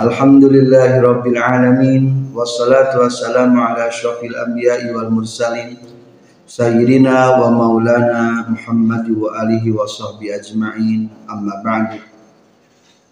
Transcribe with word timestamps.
Alhamdulillahi 0.00 1.04
rabbil 1.04 1.36
alamin. 1.36 2.32
Wassalatu 2.32 3.04
wassalamu 3.04 3.60
ala 3.60 3.92
asyrafil 3.92 4.32
anbiya'i 4.32 4.96
wal 4.96 5.12
mursalin. 5.12 5.76
Sayyidina 6.48 7.36
wa 7.36 7.52
maulana 7.52 8.48
Muhammad 8.48 9.04
wa 9.12 9.44
alihi 9.44 9.68
wa 9.68 9.84
sahbihi 9.84 10.40
ajma'in. 10.40 11.12
Amma 11.28 11.60
ba'du. 11.60 12.00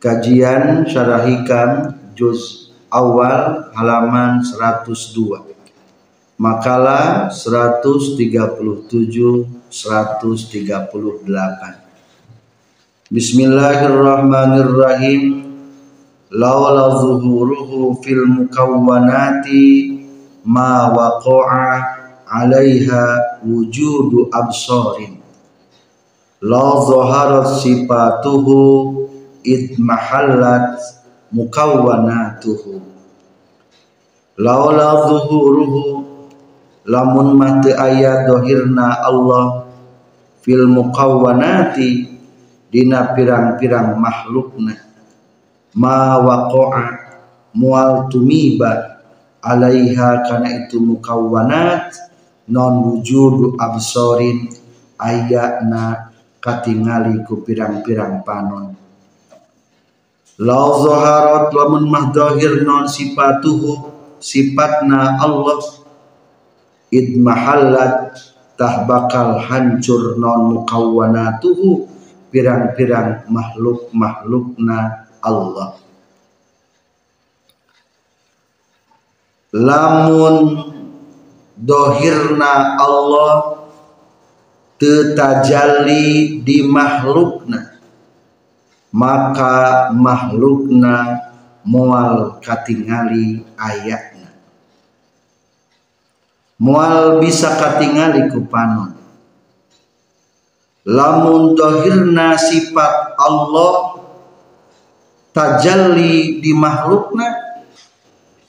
Kajian 0.00 0.88
Syarah 0.88 1.28
Hikam 1.28 1.92
juz 2.16 2.72
awal 2.88 3.68
halaman 3.76 4.40
102 4.40 5.44
Makalah 6.40 7.28
137 7.28 8.32
138 8.32 9.76
Bismillahirrahmanirrahim 13.12 15.47
Laula 16.28 16.92
zuhuruhu 17.00 18.04
fil 18.04 18.28
mukawwanati 18.28 19.96
ma 20.44 20.92
waqa'a 20.92 21.80
'alaiha 22.28 23.40
wujudu 23.48 24.28
absarin. 24.28 25.24
La 26.44 26.84
zaharat 26.84 27.64
sifatuhu 27.64 29.08
id 29.40 29.80
mahallat 29.80 30.76
mukawwanatuhu. 31.32 32.76
Laula 34.36 35.08
zuhuruhu 35.08 36.04
lamun 36.84 37.40
mate 37.40 37.72
ayat 37.72 38.28
dohirna 38.28 39.00
Allah 39.00 39.64
fil 40.44 40.68
muqawwanati 40.68 42.20
dina 42.68 43.16
pirang-pirang 43.16 43.96
makhlukna 43.96 44.87
ma 45.78 46.18
waqa'a 46.18 46.86
mual 47.54 48.10
tumiba 48.10 48.98
alaiha 49.38 50.26
kana 50.26 50.66
itu 50.66 50.82
mukawwanat 50.82 51.94
non 52.50 52.82
wujudu 52.82 53.54
absorin 53.54 54.50
ayatna 54.98 56.10
katingali 56.42 57.22
ku 57.22 57.46
pirang-pirang 57.46 58.26
panon. 58.26 58.74
Lau 60.38 60.70
zaharat 60.86 61.50
lamun 61.50 61.86
mah 61.86 62.10
dohir 62.14 62.62
non 62.66 62.86
sifatuhu 62.86 63.90
sifatna 64.18 65.18
Allah 65.18 65.62
id 66.90 67.18
mahallat 67.18 68.18
tah 68.58 68.86
bakal 68.86 69.38
hancur 69.38 70.18
non 70.18 70.58
mukawwanatuhu 70.58 71.86
pirang-pirang 72.30 73.26
makhluk-makhlukna 73.30 75.07
Allah. 75.28 75.76
Lamun 79.52 80.36
dohirna 81.56 82.80
Allah 82.80 83.32
tetajalli 84.80 86.40
di 86.44 86.64
makhlukna 86.64 87.76
maka 88.92 89.88
makhlukna 89.92 91.28
mual 91.64 92.40
katingali 92.40 93.44
ayat 93.56 94.18
mual 96.58 97.22
bisa 97.22 97.54
katingali 97.56 98.26
ku 98.28 98.44
panon. 98.44 98.98
Lamun 100.88 101.54
dohirna 101.54 102.34
sifat 102.34 103.14
Allah 103.16 103.72
tajalli 105.38 106.42
di 106.42 106.50
makhlukna 106.50 107.30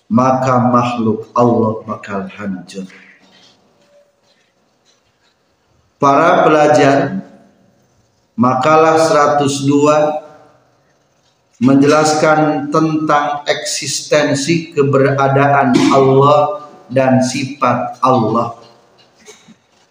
maka 0.10 0.58
makhluk 0.74 1.30
Allah 1.38 1.86
bakal 1.86 2.26
hancur 2.26 2.90
para 6.02 6.50
pelajar 6.50 7.22
makalah 8.34 8.98
102 9.38 11.62
menjelaskan 11.62 12.74
tentang 12.74 13.46
eksistensi 13.46 14.74
keberadaan 14.74 15.78
Allah 15.94 16.74
dan 16.90 17.22
sifat 17.22 18.02
Allah 18.02 18.58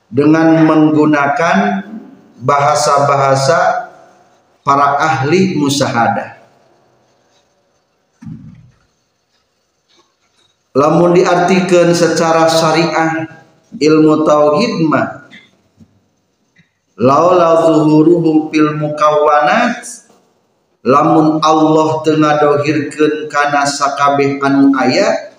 dengan 0.09 0.65
menggunakan 0.65 1.85
bahasa-bahasa 2.41 3.93
para 4.65 4.97
ahli 4.97 5.61
musahadah. 5.61 6.38
Lamun 10.79 11.11
diartikan 11.11 11.91
secara 11.91 12.47
syariah 12.47 13.27
ilmu 13.83 14.23
tauhid 14.23 14.87
mah 14.87 15.27
laula 16.95 17.67
zuhuruhu 17.67 18.47
fil 18.55 18.79
mukawwanat 18.79 19.83
lamun 20.87 21.43
Allah 21.43 21.99
tengah 22.07 22.39
dohirkeun 22.39 23.27
kana 23.27 23.67
sakabeh 23.67 24.39
anu 24.39 24.71
ayat 24.79 25.35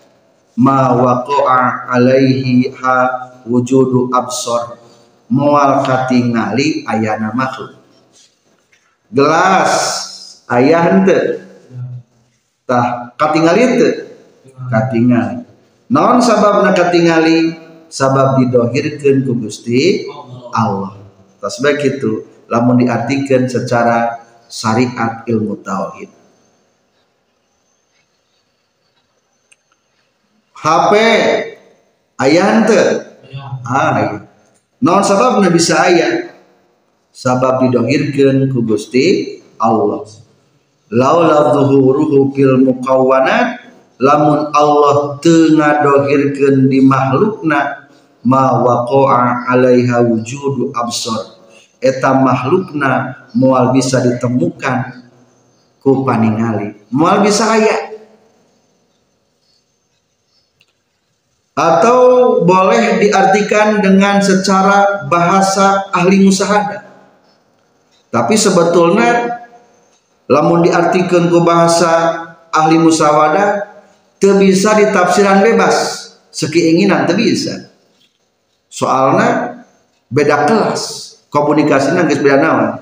ma 0.59 0.91
waqa'a 0.99 1.87
alaihi 1.87 2.75
ha 2.75 3.31
wujudu 3.47 4.11
absor 4.11 4.75
moal 5.31 5.87
katingali 5.87 6.83
ayana 6.83 7.31
makhluk. 7.31 7.79
Gelas 9.07 9.71
ayah 10.51 10.83
henteu 10.83 11.47
tah 12.67 13.15
katingali 13.15 13.63
henteu 13.63 14.08
katingali. 14.69 15.43
Naon 15.89 16.21
sababna 16.21 16.71
katingali 16.77 17.57
sabab 17.89 18.37
didohirkeun 18.39 19.25
ku 19.25 19.33
Gusti 19.41 20.05
Allah. 20.53 20.95
Tas 21.41 21.57
itu 21.59 22.29
lamun 22.45 22.85
diartikan 22.85 23.49
secara 23.49 24.21
syariat 24.45 25.25
ilmu 25.25 25.57
tauhid. 25.65 26.09
HP 30.59 30.91
ayah 32.19 32.47
ente 32.59 32.83
ah 33.63 33.95
iya. 33.95 34.19
non 34.83 34.99
sabab 34.99 35.39
bisa 35.47 35.87
ayah 35.87 36.35
sabab 37.15 37.63
didohirkan 37.63 38.51
ku 38.51 38.59
Gusti 38.61 39.39
Allah. 39.55 40.03
Laula 40.89 41.53
zuhuruhu 41.53 42.33
fil 42.33 42.65
muqawwanat 42.65 43.68
lamun 43.99 44.47
Allah 44.55 45.19
tengah 45.19 45.83
dohirkan 45.83 46.71
di 46.71 46.79
makhlukna 46.79 47.91
ma 48.23 48.63
waqa'a 48.63 49.51
alaiha 49.51 49.99
wujudu 50.03 50.71
absor 50.71 51.39
eta 51.83 52.15
makhlukna 52.15 53.27
mual 53.35 53.75
bisa 53.75 53.99
ditemukan 53.99 55.03
ku 55.83 56.03
paningali. 56.07 56.75
Mual 56.91 57.23
bisa 57.23 57.47
ayat 57.55 57.89
atau 61.59 61.99
boleh 62.47 63.03
diartikan 63.03 63.83
dengan 63.83 64.23
secara 64.23 65.03
bahasa 65.11 65.91
ahli 65.91 66.23
musahadah 66.23 66.87
tapi 68.09 68.39
sebetulnya 68.39 69.43
lamun 70.25 70.65
diartikan 70.65 71.29
ke 71.29 71.39
bahasa 71.43 71.93
ahli 72.49 72.81
musawadah 72.81 73.68
bisa 74.19 74.75
ditafsiran 74.75 75.41
bebas. 75.41 76.07
Sekeinginan 76.29 77.09
tidak 77.09 77.17
bisa 77.17 77.53
soalnya 78.69 79.65
beda 80.07 80.45
kelas. 80.45 81.07
Komunikasi 81.29 81.93
nangis 81.93 82.21
beda 82.21 82.37
nama 82.41 82.81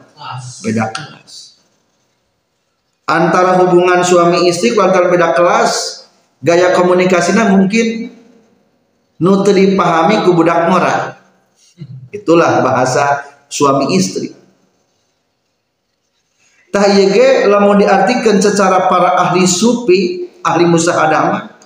beda 0.63 0.91
kelas. 0.91 1.59
Antara 3.07 3.59
hubungan 3.63 4.03
suami 4.03 4.51
istri 4.51 4.75
antara 4.75 5.07
beda 5.07 5.31
kelas 5.35 6.03
gaya 6.43 6.75
komunikasinya 6.75 7.55
mungkin 7.55 8.11
nu 9.19 9.43
dipahami 9.43 10.27
ku 10.27 10.35
budak 10.35 10.67
mora. 10.71 11.19
Itulah 12.11 12.63
bahasa 12.63 13.27
suami 13.51 13.95
istri. 13.95 14.31
Tahyege 16.71 17.47
lamun 17.47 17.79
diartikan 17.79 18.43
secara 18.43 18.91
para 18.91 19.15
ahli 19.15 19.47
sufi 19.47 20.26
ahli 20.45 20.65
musahadamah 20.65 21.57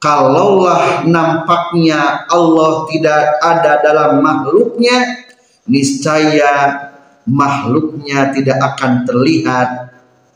kalaulah 0.00 1.04
nampaknya 1.04 2.24
Allah 2.26 2.88
tidak 2.88 3.20
ada 3.44 3.72
dalam 3.84 4.24
makhluknya 4.24 5.28
niscaya 5.68 6.88
makhluknya 7.28 8.32
tidak 8.32 8.58
akan 8.74 9.04
terlihat 9.04 9.68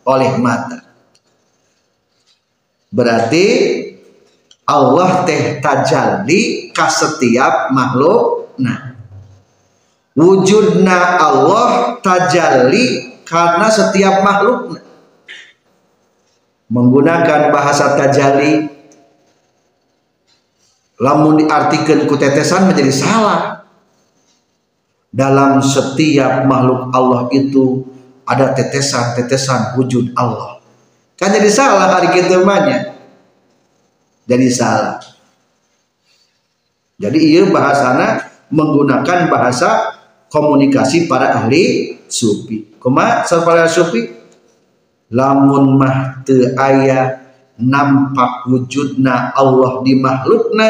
oleh 0.04 0.36
mata. 0.36 0.84
Berarti 2.94 3.46
Allah 4.68 5.26
teh 5.26 5.58
tajalli 5.58 6.70
ka 6.70 6.86
setiap 6.86 7.72
makhluk. 7.72 8.54
Nah 8.60 8.94
wujudna 10.14 11.18
Allah 11.18 11.98
tajalli 11.98 13.18
karena 13.26 13.66
setiap 13.66 14.22
makhluk 14.22 14.78
menggunakan 16.68 17.52
bahasa 17.52 17.96
tajalli 17.98 18.68
lamun 21.00 21.44
diartikan 21.44 22.06
ku 22.08 22.14
tetesan 22.16 22.70
menjadi 22.70 22.92
salah. 22.94 23.42
Dalam 25.14 25.62
setiap 25.62 26.42
makhluk 26.42 26.90
Allah 26.90 27.30
itu 27.30 27.86
ada 28.26 28.50
tetesan-tetesan 28.50 29.78
wujud 29.78 30.10
Allah. 30.18 30.58
Kan 31.14 31.30
jadi 31.30 31.46
salah 31.46 31.86
hari 31.86 32.10
kita 32.10 32.42
banyak 32.42 32.94
jadi 34.26 34.48
salah. 34.50 34.98
Jadi 36.98 37.18
iya 37.20 37.46
bahasana 37.46 38.32
menggunakan 38.48 39.28
bahasa 39.28 40.00
komunikasi 40.32 41.06
para 41.06 41.36
ahli 41.36 41.94
sufi. 42.08 42.74
Kuma 42.80 43.22
para 43.22 43.68
sufi 43.68 44.08
lamun 45.12 45.76
mah 45.80 46.24
te 46.24 46.52
ayah 46.56 47.20
nampak 47.60 48.48
wujudna 48.48 49.32
Allah 49.36 49.80
di 49.84 49.96
makhlukna 49.98 50.68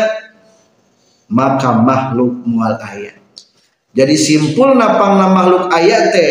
maka 1.31 1.81
makhluk 1.81 2.45
mual 2.45 2.77
ayat 2.79 3.25
jadi 3.95 4.15
simpul 4.19 4.75
napang 4.75 5.23
na 5.23 5.31
makhluk 5.31 5.71
ayat 5.71 6.11
teh 6.11 6.31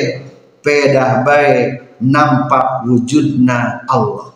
pedah 0.59 1.23
baik 1.23 1.95
nampak 2.03 2.83
wujudna 2.83 3.87
Allah. 3.87 4.35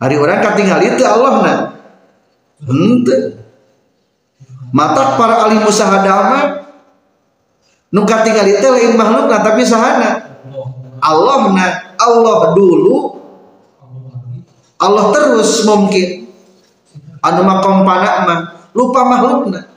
Hari 0.00 0.16
orang 0.20 0.40
katingal 0.44 0.80
itu 0.84 1.00
Allah 1.04 1.34
na 1.40 1.54
mata 4.72 5.16
para 5.16 5.48
ahli 5.48 5.60
musahadama 5.64 6.68
nu 7.90 8.04
katingal 8.04 8.44
itu 8.48 8.64
lain 8.64 8.94
makhluk 8.96 9.28
na 9.32 9.40
tapi 9.40 9.64
sahana 9.64 10.09
Allah 11.10 11.50
na 11.50 11.66
Allah 11.98 12.54
dulu 12.54 13.20
Allah 14.80 15.12
terus 15.12 15.68
mungkin. 15.68 16.24
Anu 17.20 17.44
makom 17.44 17.84
panak 17.84 18.16
mah 18.24 18.38
lupa 18.72 19.04
makhlukna. 19.04 19.68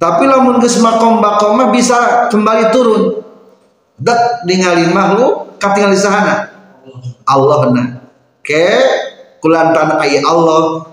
Tapi 0.00 0.24
lamun 0.24 0.56
geus 0.56 0.80
makom 0.80 1.20
bakoma 1.20 1.68
bisa 1.68 2.30
kembali 2.32 2.72
turun. 2.72 3.20
Dek 4.00 4.48
ningali 4.48 4.88
makhluk 4.88 5.60
katingali 5.60 6.00
sahana. 6.00 6.48
Allah 7.28 7.60
na. 7.76 7.84
Ke 8.40 8.64
kulantan 9.44 10.00
ayat 10.00 10.24
Allah 10.24 10.88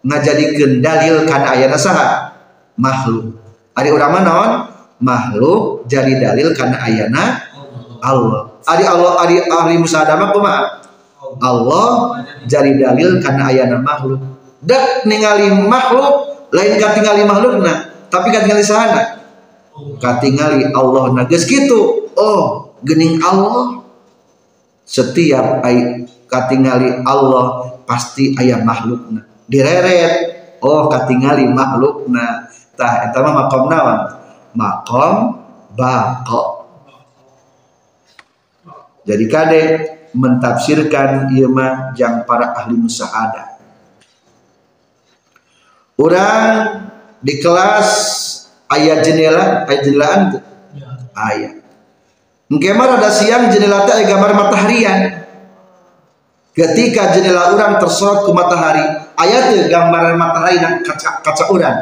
ngajadikeun 0.00 0.80
dalil 0.80 1.28
kana 1.28 1.52
ayana 1.52 1.76
saha? 1.76 2.32
Makhluk. 2.80 3.36
Ari 3.76 3.92
urang 3.92 4.16
naon? 4.24 4.52
Makhluk 5.02 5.84
jadi 5.84 6.16
dalil 6.16 6.56
kana 6.56 6.80
ayana 6.80 7.52
Allah. 8.04 8.52
Ari 8.68 8.84
Allah 8.84 9.12
ari 9.24 9.36
ahli 9.48 9.80
musadamah 9.80 10.28
kumaha? 10.36 10.84
Allah. 11.40 12.20
Jadi 12.44 12.76
dalil 12.76 13.18
karena 13.24 13.48
ayana 13.48 13.80
makhluk. 13.80 14.20
Dak 14.60 15.08
ningali 15.08 15.48
makhluk 15.52 16.48
lain 16.52 16.76
katingali 16.76 17.24
makhluk 17.24 17.64
nah 17.64 17.88
tapi 18.12 18.28
katingali 18.28 18.60
sahana. 18.60 19.24
Katingali 19.98 20.68
Allah 20.76 21.10
geus 21.24 21.48
gitu 21.48 22.12
oh 22.12 22.76
gening 22.84 23.20
Allah. 23.24 23.80
Setiap 24.84 25.64
ay 25.64 26.04
katingali 26.28 27.00
Allah 27.08 27.72
pasti 27.88 28.36
ayah 28.36 28.60
makhlukna. 28.60 29.24
Direret. 29.48 30.14
Oh 30.60 30.92
katingali 30.92 31.48
makhlukna. 31.48 32.52
Tah 32.76 33.08
eta 33.08 33.18
mah 33.24 33.32
makom 33.44 33.64
naon? 33.72 33.98
Makom 34.54 35.14
bako 35.74 36.63
jadi 39.04 39.24
kade 39.28 39.62
mentafsirkan 40.16 41.28
ieu 41.36 41.52
mah 41.52 41.92
jang 41.92 42.24
para 42.24 42.56
ahli 42.56 42.80
musahada. 42.80 43.60
Orang 46.00 46.42
di 47.20 47.38
kelas 47.38 47.88
ayat 48.66 49.04
jendela, 49.04 49.68
ayat 49.68 49.80
jendelaan 49.84 50.20
tuh. 50.34 50.42
Ya. 50.74 50.88
Ayat. 51.14 51.54
Engkemar 52.48 52.98
ada 52.98 53.12
siang 53.12 53.52
jendela 53.52 53.84
teh 53.84 54.08
gambar 54.08 54.32
mataharian. 54.32 55.22
Ketika 56.54 57.10
jendela 57.12 57.50
orang 57.50 57.82
tersorot 57.82 58.24
ke 58.24 58.30
matahari, 58.30 58.82
ayat 59.18 59.42
tuh 59.52 59.62
gambaran 59.68 60.16
matahari 60.16 60.56
dan 60.62 60.80
kaca 60.80 61.20
kaca 61.20 61.44
orang. 61.50 61.78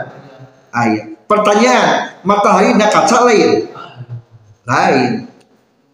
Ayat. 0.72 1.12
Pertanyaan, 1.28 2.18
matahari 2.24 2.76
dan 2.76 2.88
kaca 2.88 3.18
lain? 3.24 3.68
Lain. 4.64 5.10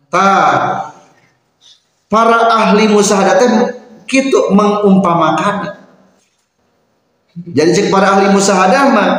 Tak 0.09 0.98
para 2.08 2.49
ahli 2.49 2.88
musahadatnya 2.88 3.76
gitu 4.08 4.50
mengumpamakan. 4.56 5.76
Jadi 7.38 7.93
para 7.93 8.19
ahli 8.19 8.34
musahadah 8.34 8.82
mah 8.90 9.10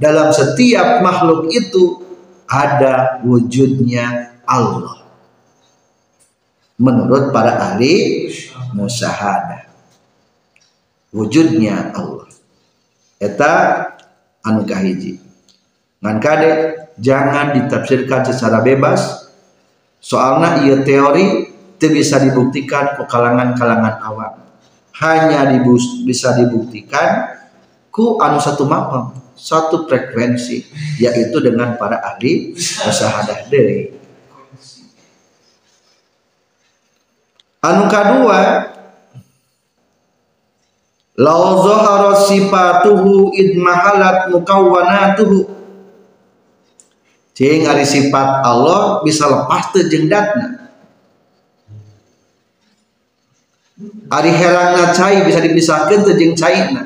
dalam 0.00 0.32
setiap 0.32 1.04
makhluk 1.04 1.50
itu 1.52 2.00
ada 2.48 3.20
wujudnya 3.26 4.38
Allah. 4.48 5.04
Menurut 6.78 7.34
para 7.34 7.58
ahli 7.58 8.30
musahadah 8.72 9.68
wujudnya 11.12 11.92
Allah. 11.92 12.30
Eta 13.18 13.52
anu 14.46 14.62
kahiji. 14.62 15.18
Ngan 15.98 16.16
kade 16.22 16.50
jangan 17.02 17.58
ditafsirkan 17.58 18.22
secara 18.22 18.62
bebas. 18.62 19.26
Soalnya 19.98 20.62
ia 20.62 20.78
teori 20.86 21.57
itu 21.78 21.94
bisa 21.94 22.18
dibuktikan 22.18 22.98
ke 22.98 23.06
kalangan-kalangan 23.06 24.02
awam. 24.02 24.34
Hanya 24.98 25.46
dibus, 25.54 26.02
bisa 26.02 26.34
dibuktikan 26.34 27.38
ku 27.94 28.18
anu 28.18 28.42
satu 28.42 28.66
mapam 28.66 29.14
satu 29.38 29.86
frekuensi 29.86 30.66
yaitu 30.98 31.38
dengan 31.38 31.78
para 31.78 31.98
ahli 32.02 32.54
musahadah 32.54 33.46
deui 33.50 33.94
anu 37.62 37.86
kedua 37.86 38.40
Lau 41.18 41.66
zahara 41.66 42.14
sifatuhu 42.14 43.34
idmahalat 43.34 44.30
mukawwanatuhu. 44.30 45.50
Cing 47.34 47.66
ari 47.66 47.82
sifat 47.82 48.46
Allah 48.46 49.02
bisa 49.02 49.26
lepas 49.26 49.74
teu 49.74 49.82
jengdatna 49.90 50.67
Ari 54.10 54.32
herangna 54.34 54.90
cai 54.90 55.22
bisa 55.22 55.38
dipisahkan 55.38 56.02
tejeng 56.02 56.34
cairna. 56.34 56.82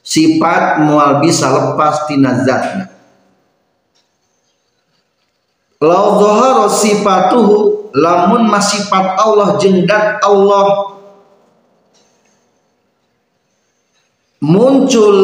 Sifat 0.00 0.80
mual 0.88 1.20
bisa 1.20 1.52
lepas 1.52 2.08
tina 2.08 2.40
zatna. 2.40 2.88
Lau 5.82 6.16
dhahara 6.16 6.70
sifatuhu 6.70 7.90
lamun 7.92 8.48
masifat 8.48 9.20
Allah 9.20 9.60
jengdat 9.60 10.22
Allah 10.24 10.96
muncul 14.40 15.16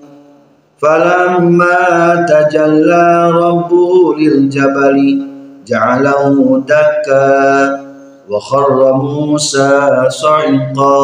Falamma 0.81 2.25
tajalla 2.25 3.29
rabbuhu 3.33 4.13
lil 4.17 4.49
jabali 4.49 5.21
ja'alahu 5.65 6.61
dakka 6.65 7.86
kharra 8.27 8.99
Musa 8.99 10.03
sa'iqa 10.11 10.99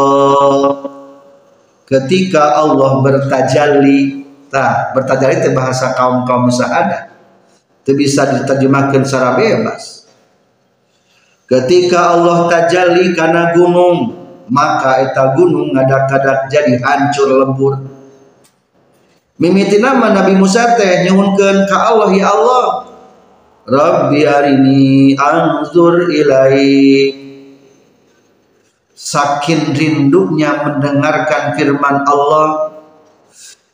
ketika 1.87 2.59
Allah 2.59 2.99
bertajalli 2.99 4.27
nah 4.51 4.91
bertajalli 4.91 5.39
itu 5.39 5.51
bahasa 5.55 5.95
kaum-kaum 5.95 6.51
Musa 6.51 6.67
ada. 6.67 6.99
Itu 7.83 7.95
bisa 7.99 8.23
diterjemahkan 8.31 9.03
secara 9.03 9.35
bebas. 9.35 10.07
Ketika 11.47 12.15
Allah 12.15 12.47
tajalli 12.47 13.11
karena 13.11 13.51
gunung 13.51 14.23
maka 14.51 15.03
eta 15.03 15.35
gunung 15.35 15.71
ngadak-kadak 15.71 16.51
jadi 16.51 16.79
hancur 16.83 17.27
lebur 17.31 17.73
mimiti 19.39 19.79
nama 19.79 20.11
Nabi 20.11 20.35
Musa 20.35 20.75
teh 20.75 21.07
nyuhunkeun 21.07 21.67
ka 21.67 21.77
Allah 21.91 22.09
ya 22.15 22.31
Allah 22.31 22.82
Rabbi 23.63 24.27
arini 24.27 25.15
anzur 25.15 26.11
ilaik 26.11 27.15
saking 28.91 29.71
rindunya 29.71 30.51
mendengarkan 30.67 31.55
firman 31.55 32.03
Allah 32.03 32.75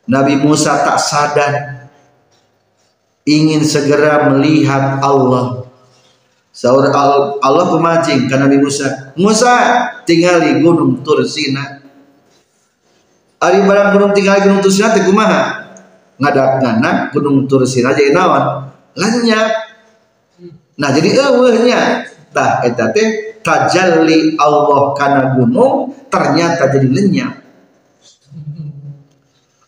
Nabi 0.06 0.38
Musa 0.38 0.86
tak 0.86 1.02
sadar 1.02 1.54
ingin 3.26 3.66
segera 3.66 4.30
melihat 4.30 5.02
Allah 5.02 5.66
Saur 6.60 6.92
Allah 6.92 7.66
pemajing 7.72 8.28
ke 8.28 8.36
Nabi 8.36 8.60
Musa. 8.60 9.16
Musa 9.16 9.54
tinggal 10.04 10.44
di 10.44 10.60
gunung 10.60 11.00
Tursina. 11.00 11.80
Ari 13.40 13.64
barang 13.64 13.96
gunung 13.96 14.12
tinggal 14.12 14.44
di 14.44 14.52
gunung 14.52 14.60
Tursina 14.60 14.92
teh? 14.92 15.08
Ngadak 16.20 16.50
ngana 16.60 17.16
gunung 17.16 17.48
Tursina 17.48 17.96
jadi 17.96 18.12
naon? 18.12 18.76
Lenyap. 18.92 19.69
Nah 20.80 20.90
jadi 20.96 21.10
eueuhnya 21.12 22.08
tah 22.32 22.64
eta 22.64 22.96
teh 22.96 23.40
tajalli 23.44 24.40
Allah 24.40 24.96
kana 24.96 25.36
gunung 25.36 25.92
ternyata 26.08 26.72
jadi 26.72 26.88
lenyap. 26.88 27.36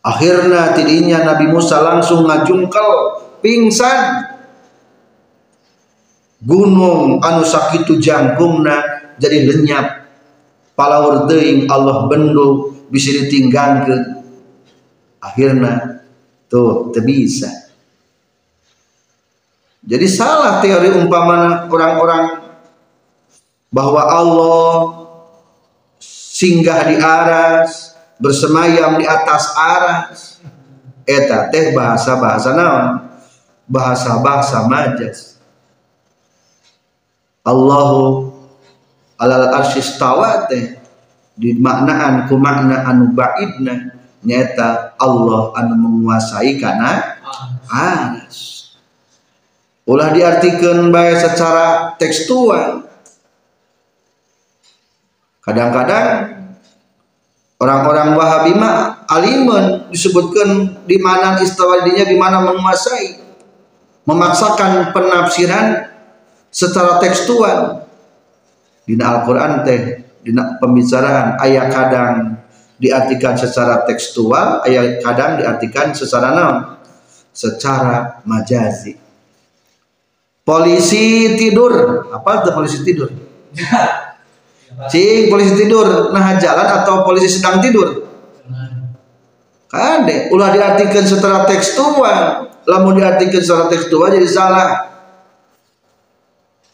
Akhirnya 0.01 0.73
tidinya 0.73 1.21
Nabi 1.21 1.51
Musa 1.51 1.83
langsung 1.83 2.25
ngajungkel 2.25 2.89
pingsan. 3.43 4.31
Gunung 6.41 7.21
anu 7.21 7.45
sakitu 7.45 8.01
jangkungna 8.01 8.81
jadi 9.21 9.45
lenyap. 9.45 10.09
Palawur 10.73 11.29
teuing 11.29 11.69
Allah 11.69 12.09
bendu 12.09 12.73
bisa 12.89 13.13
ditinggalkan 13.13 14.25
akhirnya 15.21 16.03
tuh 16.49 16.89
tidak 16.89 17.05
bisa 17.05 17.70
jadi 19.81 20.05
salah 20.05 20.61
teori 20.61 20.93
umpama 20.93 21.65
orang-orang 21.65 22.53
bahwa 23.73 24.01
Allah 24.05 24.73
singgah 25.97 26.85
di 26.85 27.01
aras 27.01 27.97
bersemayam 28.21 29.01
di 29.01 29.09
atas 29.09 29.57
aras. 29.57 30.19
Eta 31.01 31.49
teh 31.49 31.73
bahasa-bahasa 31.73 32.53
naon? 32.53 33.09
Bahasa-bahasa 33.65 34.69
majas. 34.69 35.41
Allahu 37.41 38.29
alal 39.17 39.49
arsyistawa 39.49 40.45
teh 40.45 40.77
di 41.33 41.57
maknaan 41.57 42.29
ku 42.29 42.37
makna 42.37 42.85
anu 42.85 43.09
baidna 43.17 43.97
nyata 44.21 44.93
Allah 45.01 45.57
anu 45.57 45.73
menguasai 45.73 46.61
karena 46.61 47.17
aras 47.65 48.60
ulah 49.91 50.15
diartikan 50.15 50.87
baik 50.87 51.19
secara 51.19 51.99
tekstual. 51.99 52.87
Kadang-kadang 55.43 56.31
orang-orang 57.59 58.15
Wahabi 58.15 58.55
mah 58.55 59.03
alimun 59.11 59.91
disebutkan 59.91 60.79
di 60.87 60.95
mana 60.95 61.35
istawa 61.43 61.83
dinya 61.83 62.07
di 62.07 62.15
mana 62.15 62.39
menguasai 62.39 63.19
memaksakan 64.07 64.95
penafsiran 64.95 65.91
secara 66.47 67.03
tekstual. 67.03 67.83
Di 68.87 68.95
Al-Quran 68.95 69.67
teh 69.67 70.07
di 70.23 70.31
pembicaraan 70.31 71.35
ayat 71.35 71.67
kadang 71.67 72.39
diartikan 72.79 73.35
secara 73.35 73.83
tekstual 73.83 74.63
ayat 74.63 75.03
kadang 75.03 75.35
diartikan 75.35 75.91
secara 75.91 76.31
naon? 76.31 76.79
Secara 77.31 78.23
majazi 78.27 79.10
polisi 80.45 81.35
tidur. 81.37 82.05
Apa 82.11 82.43
itu 82.43 82.49
polisi 82.53 82.77
tidur? 82.85 83.09
Cing 84.91 85.27
polisi 85.27 85.53
tidur 85.59 86.09
nah 86.15 86.39
jalan 86.39 86.67
atau 86.81 87.03
polisi 87.03 87.27
sedang 87.27 87.59
tidur? 87.59 88.07
Kade 89.71 90.27
ulah 90.35 90.51
diartikan 90.51 91.03
secara 91.07 91.47
tekstual. 91.47 92.51
Lamun 92.67 92.99
diartikan 92.99 93.39
secara 93.39 93.71
tekstual 93.71 94.11
jadi 94.11 94.27
salah. 94.27 94.69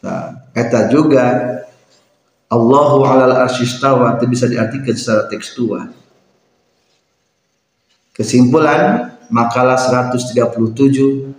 Nah, 0.02 0.50
eta 0.54 0.90
juga. 0.90 1.56
Allahu 2.48 3.04
alal 3.04 3.44
arsyistawa 3.44 4.16
itu 4.16 4.24
bisa 4.24 4.48
diartikan 4.48 4.96
secara 4.96 5.28
tekstual. 5.28 5.92
Kesimpulan 8.16 9.14
makalah 9.28 9.76
137 9.76 11.37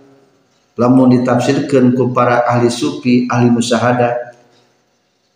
lamun 0.80 1.12
ditafsirkan 1.12 1.92
ku 1.92 2.08
para 2.16 2.48
ahli 2.48 2.72
sufi, 2.72 3.28
ahli 3.28 3.52
musyahada 3.52 4.32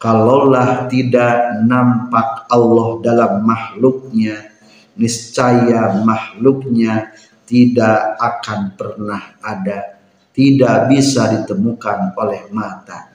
kalaulah 0.01 0.89
tidak 0.89 1.61
nampak 1.69 2.49
Allah 2.49 3.05
dalam 3.05 3.45
makhluknya 3.45 4.57
niscaya 4.97 6.01
makhluknya 6.01 7.13
tidak 7.45 8.17
akan 8.17 8.73
pernah 8.73 9.37
ada 9.45 10.01
tidak 10.33 10.89
bisa 10.91 11.31
ditemukan 11.31 12.17
oleh 12.17 12.49
mata. 12.49 13.13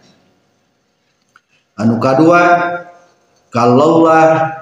Anu 1.82 1.98
kedua 1.98 2.44
kalaulah 3.50 4.62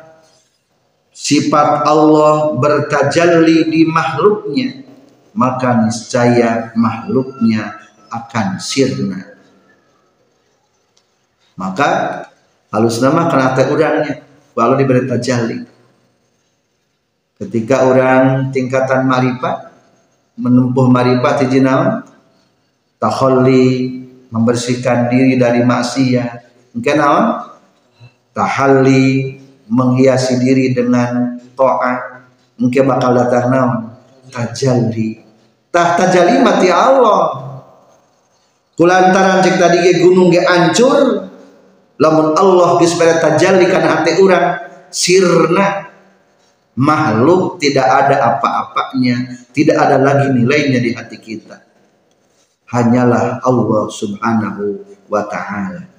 sifat 1.11 1.83
Allah 1.83 2.55
bertajalli 2.55 3.67
di 3.67 3.83
makhluknya 3.83 4.86
maka 5.37 5.85
niscaya 5.85 6.73
makhluknya 6.73 7.77
akan 8.09 8.57
sirna 8.57 9.37
maka 11.53 11.89
halus 12.73 12.97
nama 12.97 13.29
karena 13.29 13.53
teh 13.53 13.67
urangnya 13.69 14.13
kalau 14.57 14.73
diberi 14.73 15.05
tajalli 15.05 15.61
ketika 17.37 17.85
orang 17.85 18.49
tingkatan 18.49 19.05
marifat 19.05 19.69
menempuh 20.33 20.89
marifat 20.89 21.45
hiji 21.45 21.61
takhalli 22.97 23.65
membersihkan 24.33 25.13
diri 25.13 25.37
dari 25.37 25.61
maksiat 25.61 26.47
Mungkin 26.77 26.93
naon? 27.01 27.25
Tahalli 28.37 29.33
menghiasi 29.65 30.37
diri 30.37 30.77
dengan 30.77 31.41
to'at. 31.57 32.29
Mungkin 32.61 32.85
bakal 32.85 33.17
datang 33.17 33.49
naon? 33.49 33.73
Tajalli. 34.29 35.26
Tah 35.71 35.99
tajalli 35.99 36.39
mati 36.41 36.67
Allah. 36.71 37.45
Kulantaran 38.77 39.41
cek 39.41 39.57
tadi 39.57 39.77
ke 39.81 40.05
gunung 40.05 40.29
ge 40.29 40.45
ancur, 40.45 41.25
lamun 41.97 42.37
Allah 42.37 42.77
geus 42.77 42.93
pada 42.93 43.17
tajalli 43.17 43.65
kana 43.65 43.89
hati 43.89 44.21
urang 44.21 44.53
sirna 44.93 45.89
makhluk 46.77 47.57
tidak 47.57 47.89
ada 47.89 48.37
apa-apanya, 48.37 49.49
tidak 49.49 49.81
ada 49.81 49.97
lagi 49.97 50.29
nilainya 50.29 50.77
di 50.77 50.93
hati 50.93 51.17
kita. 51.17 51.57
Hanyalah 52.69 53.41
Allah 53.41 53.83
Subhanahu 53.89 54.63
wa 55.09 55.25
taala. 55.25 55.89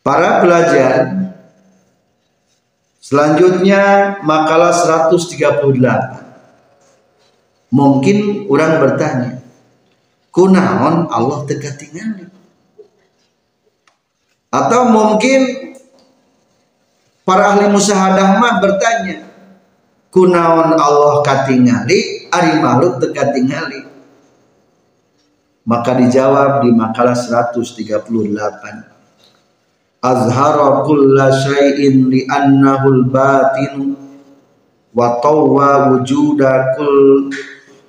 Para 0.00 0.40
pelajar 0.40 1.26
Selanjutnya 3.06 4.18
makalah 4.26 4.74
138 4.74 6.25
Mungkin 7.74 8.46
orang 8.46 8.78
bertanya 8.78 9.32
Kunaon 10.30 11.08
Allah 11.08 11.48
teka 11.48 11.72
tinggal 11.80 12.28
atau 14.56 14.88
mungkin 14.88 15.40
para 17.26 17.52
ahli 17.52 17.68
musahadah 17.68 18.38
mah 18.40 18.62
bertanya 18.62 19.26
kunaon 20.14 20.78
Allah 20.80 21.20
katingali? 21.20 22.24
Ari 22.26 22.58
makhluk 22.58 22.98
teu 22.98 23.14
katingali 23.14 23.86
maka 25.66 25.98
dijawab 25.98 26.62
di 26.62 26.70
makalah 26.74 27.14
138 27.14 28.34
azhara 30.02 30.68
kulla 30.86 31.30
syai'in 31.30 32.06
li 32.06 32.26
annahul 32.26 33.06
batin 33.10 33.94
wa 34.94 35.18
tawwa 35.22 35.90
wujuda 35.94 36.76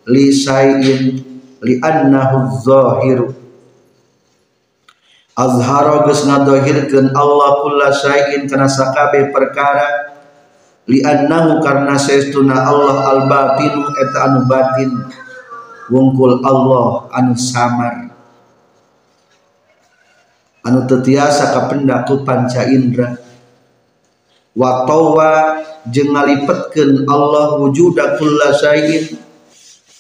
kulli 0.08 0.32
syai'in 0.32 1.20
li 1.60 1.74
annahu 1.84 2.56
zahiru. 2.64 3.36
Azhara 5.36 6.08
geus 6.08 6.24
ngadohirkeun 6.24 7.12
Allah 7.12 7.52
kulla 7.62 7.92
syai'in 7.92 8.48
kana 8.48 8.72
sakabe 8.72 9.36
perkara. 9.36 10.16
Li 10.88 11.04
annahu 11.04 11.60
karna 11.60 12.00
saestuna 12.00 12.72
Allah 12.72 12.98
al 13.12 13.22
batin 13.28 13.84
eta 14.00 14.32
anu 14.32 14.48
batin. 14.48 14.96
Wungkul 15.92 16.40
Allah 16.40 17.12
anu 17.12 17.36
samar. 17.36 18.08
Anu 20.64 20.88
tetiasa 20.88 21.52
kapenda 21.52 22.08
ku 22.08 22.24
panca 22.24 22.64
indra. 22.64 23.20
Wa 24.56 24.88
tawa 24.88 25.62
jeung 25.92 26.16
ngalipetkeun 26.16 27.04
Allah 27.06 27.60
wujuda 27.60 28.16
kulla 28.16 28.56
syai'in 28.56 29.27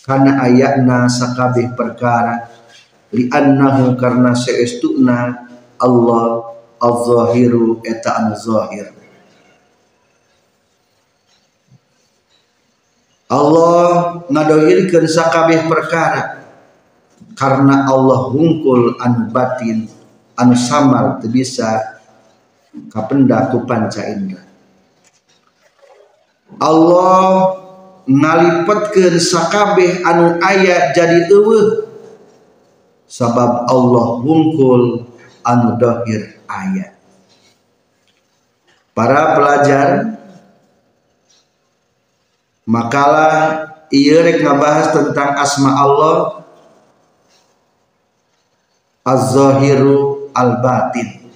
kana 0.08 0.40
ayatna 0.40 1.12
sakabeh 1.12 1.76
perkara. 1.76 2.48
Li'annahu 3.12 4.00
karena 4.00 4.32
seestuna 4.32 5.48
Allah 5.80 6.56
az-zahiru 6.80 7.84
eta 7.84 8.20
anu 8.20 8.36
zahir 8.36 8.92
Allah 13.28 14.24
ngadohirkeun 14.32 15.04
sakabeh 15.04 15.68
perkara. 15.68 16.48
Karena 17.36 17.86
Allah 17.92 18.32
hungkul 18.32 18.98
anu 19.04 19.28
batin 19.30 19.92
anu 20.40 20.56
samar 20.56 21.20
teu 21.20 21.28
bisa 21.28 22.00
kapenda 22.88 23.52
ku 23.52 23.68
panca 23.68 24.08
indra. 24.08 24.48
Allah 26.58 27.67
ngalipetkeun 28.08 29.20
sakabeh 29.20 30.02
anu 30.08 30.40
aya 30.40 30.96
jadi 30.96 31.28
eueuh. 31.28 31.88
Sabab 33.08 33.72
Allah 33.72 34.20
wungkul 34.20 35.08
anu 35.48 35.80
dohir 35.80 36.44
ayat 36.48 36.98
para 38.92 39.38
pelajar 39.38 40.18
makalah 42.68 43.34
iya 43.94 44.26
rek 44.26 44.44
ngabahas 44.44 44.90
tentang 44.92 45.38
asma 45.38 45.72
Allah 45.72 46.18
az-zahiru 49.08 50.28
al-batin. 50.36 51.30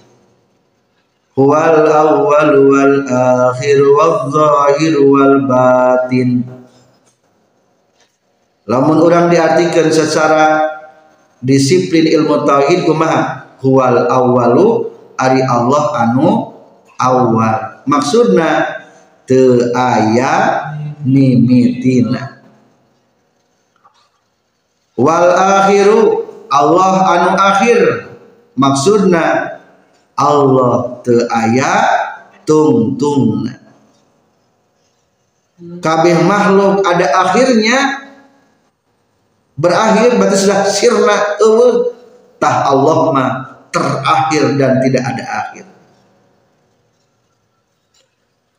Huwal 1.32 1.88
awwal 1.88 2.52
wal 2.68 2.96
akhir 3.08 3.80
wal 3.80 4.28
zahir 4.28 5.00
wal 5.00 5.48
batin 5.48 6.44
lamun 8.68 8.98
orang 9.02 9.30
diartikan 9.30 9.90
secara 9.90 10.70
disiplin 11.42 12.06
ilmu 12.06 12.46
tauhid 12.46 12.86
kumaha? 12.86 13.42
Huwal 13.62 14.10
awalu 14.10 14.90
ari 15.14 15.38
Allah 15.46 15.84
anu 16.02 16.50
awal 16.98 17.86
maksudna 17.86 18.82
te 19.22 19.70
aya 19.70 20.66
mimitina 21.06 22.42
wal 24.98 25.30
akhiru 25.30 26.22
Allah 26.52 26.94
anu 27.16 27.30
akhir. 27.40 27.78
Maksudna 28.52 29.56
Allah 30.12 31.00
te 31.00 31.24
aya 31.32 31.72
tungtungna. 32.44 33.56
Kabeh 35.80 36.16
makhluk 36.28 36.84
ada 36.84 37.06
akhirnya 37.24 38.01
berakhir 39.56 40.16
berarti 40.16 40.36
sudah 40.36 40.60
sirna 40.68 41.16
eueuh 41.40 41.92
tah 42.42 42.72
Allah 42.72 42.98
mah 43.14 43.30
terakhir 43.72 44.58
dan 44.60 44.78
tidak 44.84 45.04
ada 45.06 45.24
akhir. 45.24 45.64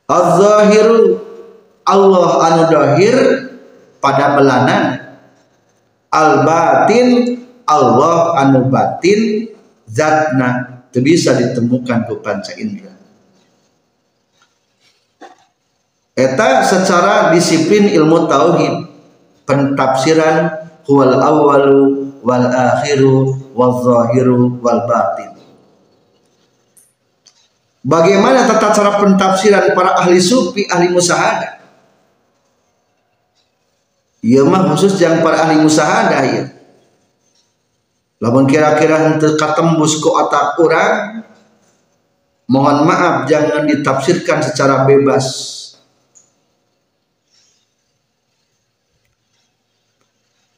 Az-zahiru 0.10 1.19
Allah 1.84 2.29
anu 2.47 2.62
dahir 2.71 3.17
pada 3.99 4.36
melanan 4.36 4.84
al-batin 6.12 7.39
Allah 7.63 8.39
anu 8.43 8.67
batin 8.67 9.51
zatna. 9.88 10.84
Itu 10.93 11.01
bisa 11.01 11.34
ditemukan 11.34 12.06
ke 12.06 12.13
panca 12.21 12.53
indera. 12.53 12.93
Eta 16.13 16.62
secara 16.62 17.34
disiplin 17.34 17.89
ilmu 17.89 18.29
tauhid 18.29 18.86
pentafsiran 19.49 20.62
huwal 20.87 21.15
awwalu 21.17 22.11
wal 22.23 22.47
akhiru 22.47 23.35
wal 23.55 23.83
zahiru 23.83 24.59
wal 24.59 24.83
batin 24.87 25.33
Bagaimana 27.83 28.47
tata 28.47 28.71
cara 28.71 28.95
pentafsiran 29.03 29.75
para 29.75 29.99
ahli 29.99 30.15
sufi, 30.15 30.63
ahli 30.71 30.87
musahadah? 30.87 31.59
Iya 34.23 34.47
mah 34.47 34.71
khusus 34.71 34.95
yang 35.03 35.19
para 35.19 35.43
ahli 35.43 35.59
musahadah 35.59 36.21
ya. 36.23 36.43
Lamun 38.23 38.47
kira-kira 38.47 39.11
henteu 39.11 39.35
katembus 39.35 39.99
ku 39.99 40.15
otak 40.15 40.55
orang, 40.63 41.27
mohon 42.47 42.87
maaf 42.87 43.27
jangan 43.27 43.67
ditafsirkan 43.67 44.39
secara 44.39 44.87
bebas 44.87 45.51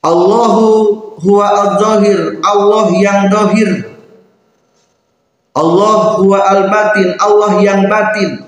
Allahu 0.06 0.68
huwa 1.18 1.46
al-zahir 1.50 2.38
Allah 2.46 2.86
yang 2.94 3.26
dohir 3.34 3.96
Allah 5.56 6.20
huwa 6.20 6.40
al-batin 6.44 7.16
Allah 7.16 7.64
yang 7.64 7.88
batin. 7.88 8.44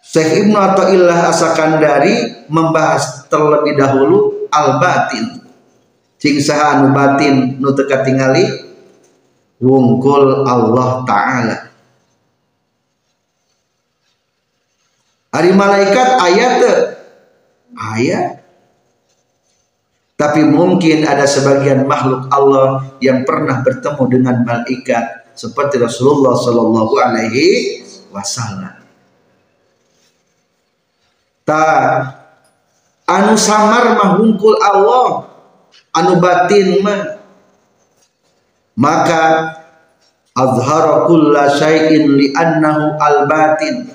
Syekh 0.00 0.42
Ibnu 0.42 0.56
Athaillah 0.56 1.28
Asakandari 1.28 2.48
membahas 2.48 3.28
terlebih 3.28 3.76
dahulu 3.76 4.48
al-batin. 4.48 5.44
Cing 6.16 6.40
saha 6.40 6.80
anu 6.80 6.96
batin 6.96 7.60
nu 7.60 7.70
teu 7.76 7.84
katingali? 7.84 8.48
Wungkul 9.60 10.48
Allah 10.48 11.04
taala. 11.04 11.56
Ari 15.36 15.52
malaikat 15.52 16.08
ayat 16.16 16.54
ayat 17.80 18.40
tapi 20.20 20.44
mungkin 20.44 21.08
ada 21.08 21.24
sebagian 21.24 21.88
makhluk 21.88 22.28
Allah 22.28 22.84
yang 23.00 23.24
pernah 23.24 23.64
bertemu 23.64 24.04
dengan 24.04 24.36
malaikat 24.44 25.32
seperti 25.32 25.80
Rasulullah 25.80 26.36
Shallallahu 26.36 26.94
Alaihi 27.00 27.80
Wasallam. 28.12 28.84
Ta 31.48 31.64
anu 33.08 33.32
samar 33.40 33.96
mah 33.96 34.20
hungkul 34.20 34.60
Allah, 34.60 35.32
anu 35.96 36.20
batin 36.20 36.84
mah. 36.84 37.16
Maka 38.76 39.24
azhara 40.36 41.08
kulla 41.08 41.48
syai'in 41.56 42.20
li 42.20 42.28
annahu 42.36 43.00
al 43.00 43.24
batin 43.24 43.88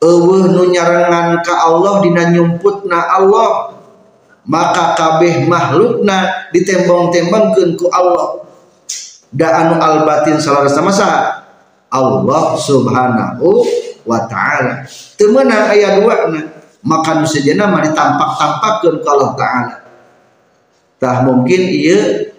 eueuh 0.00 0.48
nu 0.48 0.72
nyarengan 0.72 1.44
ka 1.44 1.54
Allah 1.68 2.00
dina 2.00 2.32
nyumputna 2.32 2.98
Allah 3.20 3.76
maka 4.48 4.96
kabeh 4.96 5.44
makhlukna 5.44 6.48
ditembong-tembongkeun 6.50 7.76
ku 7.76 7.86
Allah. 7.92 8.48
Da 9.30 9.62
anu 9.62 9.78
al 9.78 10.02
batin 10.08 10.40
salarasa 10.42 10.82
masa 10.82 11.08
Allah 11.92 12.58
subhanahu 12.58 13.62
wa 14.02 14.26
ta'ala. 14.26 14.82
Teu 15.14 15.30
meunang 15.30 15.70
aya 15.70 16.00
duana 16.00 16.40
maka 16.80 17.20
nu 17.20 17.28
sejenna 17.28 17.68
mah 17.68 17.84
ditampak-tampakkeun 17.84 19.04
ku 19.04 19.06
Allah 19.06 19.30
taala. 19.36 19.74
Tah 20.96 21.22
mungkin 21.28 21.60
ieu 21.70 22.32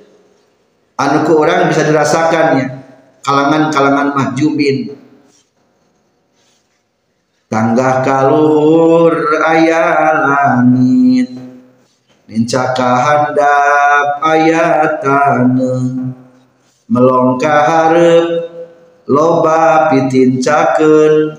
anu 0.97 1.17
ku 1.29 1.37
orang 1.37 1.69
bisa 1.69 1.85
dirasakannya 1.85 2.81
kalangan-kalangan 3.21 4.17
mahjubin 4.17 4.97
tangga 7.51 7.99
kalur 7.99 9.11
ayah 9.43 10.23
langit 10.23 11.35
nincaka 12.31 13.03
handap 13.03 14.23
ayatan 14.23 15.59
melongka 16.87 17.55
harap 17.67 18.47
loba 19.03 19.91
pitincakeun 19.91 21.35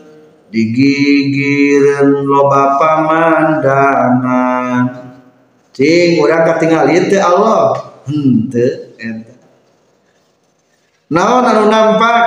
digigireun 0.53 2.29
loba 2.29 2.77
pamandangan 2.77 4.85
cing 5.73 6.21
urang 6.21 6.45
katingal 6.45 6.93
ieu 6.93 7.09
Allah. 7.25 7.89
Henteu 8.03 8.99
eta. 9.01 9.33
Naon 11.09 11.49
anu 11.49 11.73
nampak? 11.73 12.21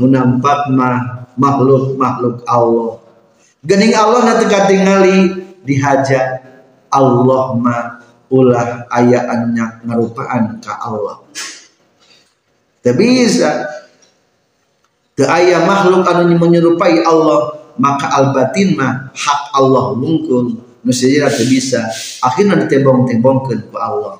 Nampak 0.00 0.72
mah 0.72 1.28
makhluk-makhluk 1.36 2.40
Allah 2.48 3.09
gening 3.64 3.92
Allah 3.92 4.20
nanti 4.24 4.44
katingali 4.48 5.16
dihaja 5.64 6.40
Allah 6.90 7.54
mah 7.54 8.02
ulah 8.30 8.86
ayaannya 8.90 9.86
ngarupaan 9.86 10.58
ka 10.58 10.74
Allah. 10.80 11.22
Teu 12.80 12.94
bisa. 12.96 13.66
Teu 15.14 15.28
aya 15.28 15.62
makhluk 15.66 16.06
anu 16.06 16.34
menyerupai 16.38 17.04
Allah 17.04 17.60
maka 17.78 18.10
al 18.10 18.34
batin 18.34 18.74
mah 18.74 19.14
hak 19.14 19.42
Allah 19.54 19.94
mungkul. 19.94 20.58
Nu 20.80 20.92
teu 20.96 21.46
bisa. 21.46 21.86
Akhirnya 22.24 22.58
ditembong-tembongkeun 22.66 23.70
ku 23.70 23.76
Allah. 23.78 24.18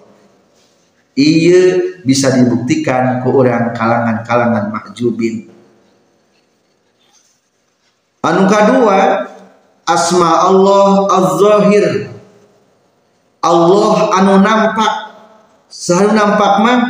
Iya 1.19 2.01
bisa 2.07 2.31
dibuktikan 2.31 3.27
ku 3.27 3.35
orang 3.35 3.75
kalangan-kalangan 3.75 4.71
mahjubin 4.71 5.50
anu 8.21 8.43
kedua 8.47 9.27
asma 9.89 10.49
Allah 10.49 11.09
az-zahir. 11.09 12.09
Allah 13.41 13.97
anu 14.21 14.33
nampak. 14.45 14.93
Selalu 15.71 16.13
nampak 16.13 16.53
mah 16.61 16.81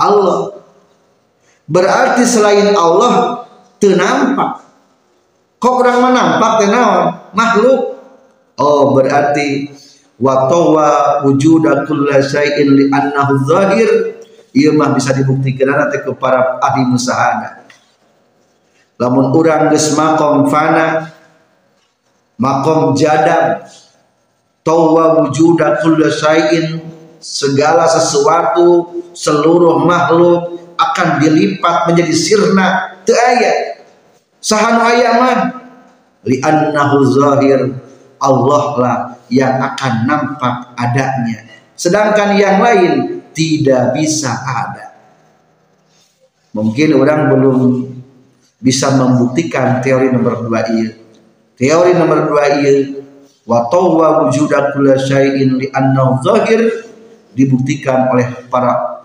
Allah. 0.00 0.58
Berarti 1.66 2.22
selain 2.22 2.72
Allah 2.74 3.44
tenampak 3.82 4.62
kok 5.56 5.82
orang 5.82 5.98
menampak 6.10 6.52
tenawan 6.62 7.04
makhluk. 7.34 7.98
Oh 8.56 8.96
berarti 8.96 9.68
watawa 10.16 11.20
wujuda 11.26 11.84
kulla 11.84 12.22
syai'in 12.22 12.68
li 12.74 12.84
annahu 12.90 13.42
zahir. 13.44 14.14
Ieu 14.56 14.72
mah 14.72 14.96
bisa 14.96 15.12
dibuktikan 15.12 15.68
nanti 15.68 16.00
ke 16.00 16.08
para 16.16 16.56
ahli 16.64 16.88
musahada 16.88 17.65
lamun 18.96 19.32
urang 19.32 19.68
geus 19.72 19.92
makom 19.92 20.48
fana 20.48 21.12
makom 22.40 22.96
jadab 22.96 23.64
tawa 24.64 25.22
wujuda 25.22 25.80
kulla 25.84 26.10
syai'in 26.10 26.80
segala 27.20 27.88
sesuatu 27.88 29.00
seluruh 29.16 29.84
makhluk 29.84 30.56
akan 30.76 31.22
dilipat 31.22 31.88
menjadi 31.88 32.12
sirna 32.12 32.98
teu 33.08 33.16
aya 33.16 33.76
sahanu 34.46 34.80
aya 34.84 35.10
mah. 35.18 35.38
Li 36.26 36.42
annahu 36.42 37.06
zahir 37.06 37.70
Allah 38.18 38.64
lah 38.82 38.98
yang 39.30 39.62
akan 39.62 39.94
nampak 40.10 40.74
adanya. 40.74 41.46
Sedangkan 41.78 42.34
yang 42.34 42.58
lain 42.58 43.22
tidak 43.30 43.94
bisa 43.94 44.34
ada. 44.42 44.96
Mungkin 46.50 46.96
orang 46.98 47.30
belum 47.30 47.58
bisa 48.60 48.92
membuktikan 48.96 49.84
teori 49.84 50.08
nomor 50.12 50.42
dua 50.44 50.64
ini 50.72 50.92
teori 51.56 51.92
nomor 51.92 52.28
dua 52.28 52.44
ini 52.60 53.00
wa 53.46 53.68
tawwa 53.70 54.26
wujuda 54.26 54.74
kulla 54.74 54.96
syai'in 54.98 55.60
li 55.60 55.66
annahu 55.70 56.18
zahir 56.24 56.88
dibuktikan 57.36 58.08
oleh 58.10 58.48
para 58.48 58.96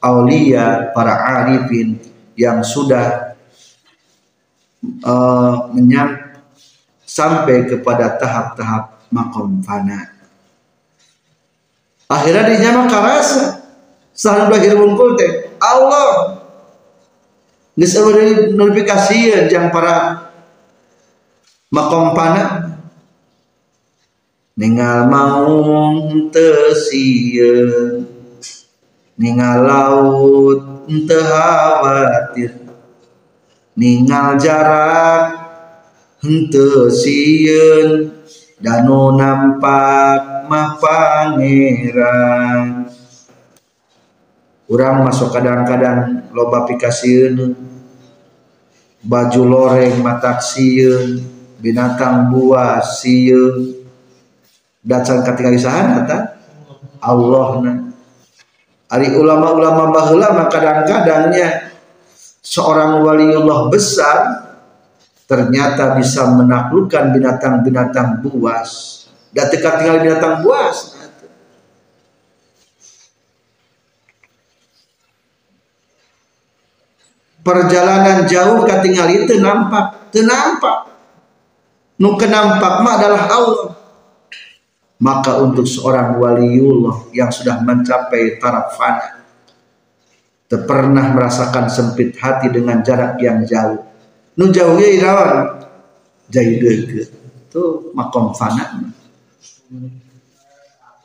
aulia, 0.00 0.94
para 0.94 1.14
arifin 1.42 1.98
yang 2.38 2.62
sudah 2.62 3.34
uh, 5.02 5.68
sampai 7.02 7.66
kepada 7.66 8.14
tahap-tahap 8.14 9.02
makom 9.10 9.58
fana. 9.66 10.14
Akhirnya 12.08 12.48
dinyaman 12.48 12.86
karasa. 12.88 13.60
Wungkul 14.18 15.14
teh 15.18 15.52
Allah. 15.60 16.37
Geus 17.78 17.94
notifikasi 18.58 19.54
yang 19.54 19.70
para 19.70 20.26
makom 21.70 22.10
fana 22.10 22.74
ningal 24.58 25.06
maung 25.06 26.26
tesieun 26.34 28.02
ningal 29.14 29.62
laut 29.62 30.90
teu 31.06 31.22
khawatir. 31.22 32.66
Ningal 33.78 34.34
jarak 34.42 35.38
henteu 36.18 36.90
danu 38.58 39.14
nampak 39.14 40.50
mah 40.50 40.82
pangeran. 40.82 42.90
Urang 44.66 45.06
masuk 45.06 45.30
kadang-kadang 45.30 46.26
loba 46.34 46.66
pikasieun 46.66 47.67
baju 49.08 49.42
loreng 49.48 50.04
matak 50.04 50.44
sieun 50.44 51.24
binatang 51.56 52.28
buas 52.28 53.00
sieun 53.00 53.72
datang 54.84 55.24
ketika 55.24 55.48
isahan 55.48 56.04
kata 56.04 56.18
Allah 57.00 57.48
na 57.64 57.72
ulama-ulama 58.92 59.92
baheula 59.92 60.32
mah 60.36 60.48
kadang-kadangnya 60.52 61.72
seorang 62.44 63.04
waliullah 63.04 63.68
besar 63.68 64.48
ternyata 65.28 65.92
bisa 66.00 66.24
menaklukkan 66.32 67.12
binatang-binatang 67.12 68.24
buas. 68.24 69.04
Dan 69.28 69.52
tinggal 69.52 70.00
binatang 70.00 70.40
buas. 70.40 70.96
Perjalanan 77.48 78.28
jauh 78.28 78.60
ketinggal 78.68 79.08
itu 79.08 79.40
nampak, 79.40 80.12
itu 80.12 80.20
nampak. 80.20 80.84
Nu 81.96 82.20
kenampak 82.20 82.84
mah 82.84 83.00
adalah 83.00 83.24
Allah. 83.24 83.68
Maka 85.00 85.40
untuk 85.40 85.64
seorang 85.64 86.20
waliullah 86.20 87.08
yang 87.16 87.32
sudah 87.32 87.64
mencapai 87.64 88.36
taraf 88.36 88.76
fana 88.76 89.18
pernah 90.56 91.12
merasakan 91.12 91.72
sempit 91.72 92.16
hati 92.20 92.52
dengan 92.52 92.84
jarak 92.84 93.16
yang 93.20 93.44
jauh. 93.48 93.80
Nu 94.36 94.48
jauhnya 94.48 94.88
irawan. 94.88 95.60
Dege 96.28 96.84
itu 96.84 97.64
makom 97.96 98.36
fana. 98.36 98.92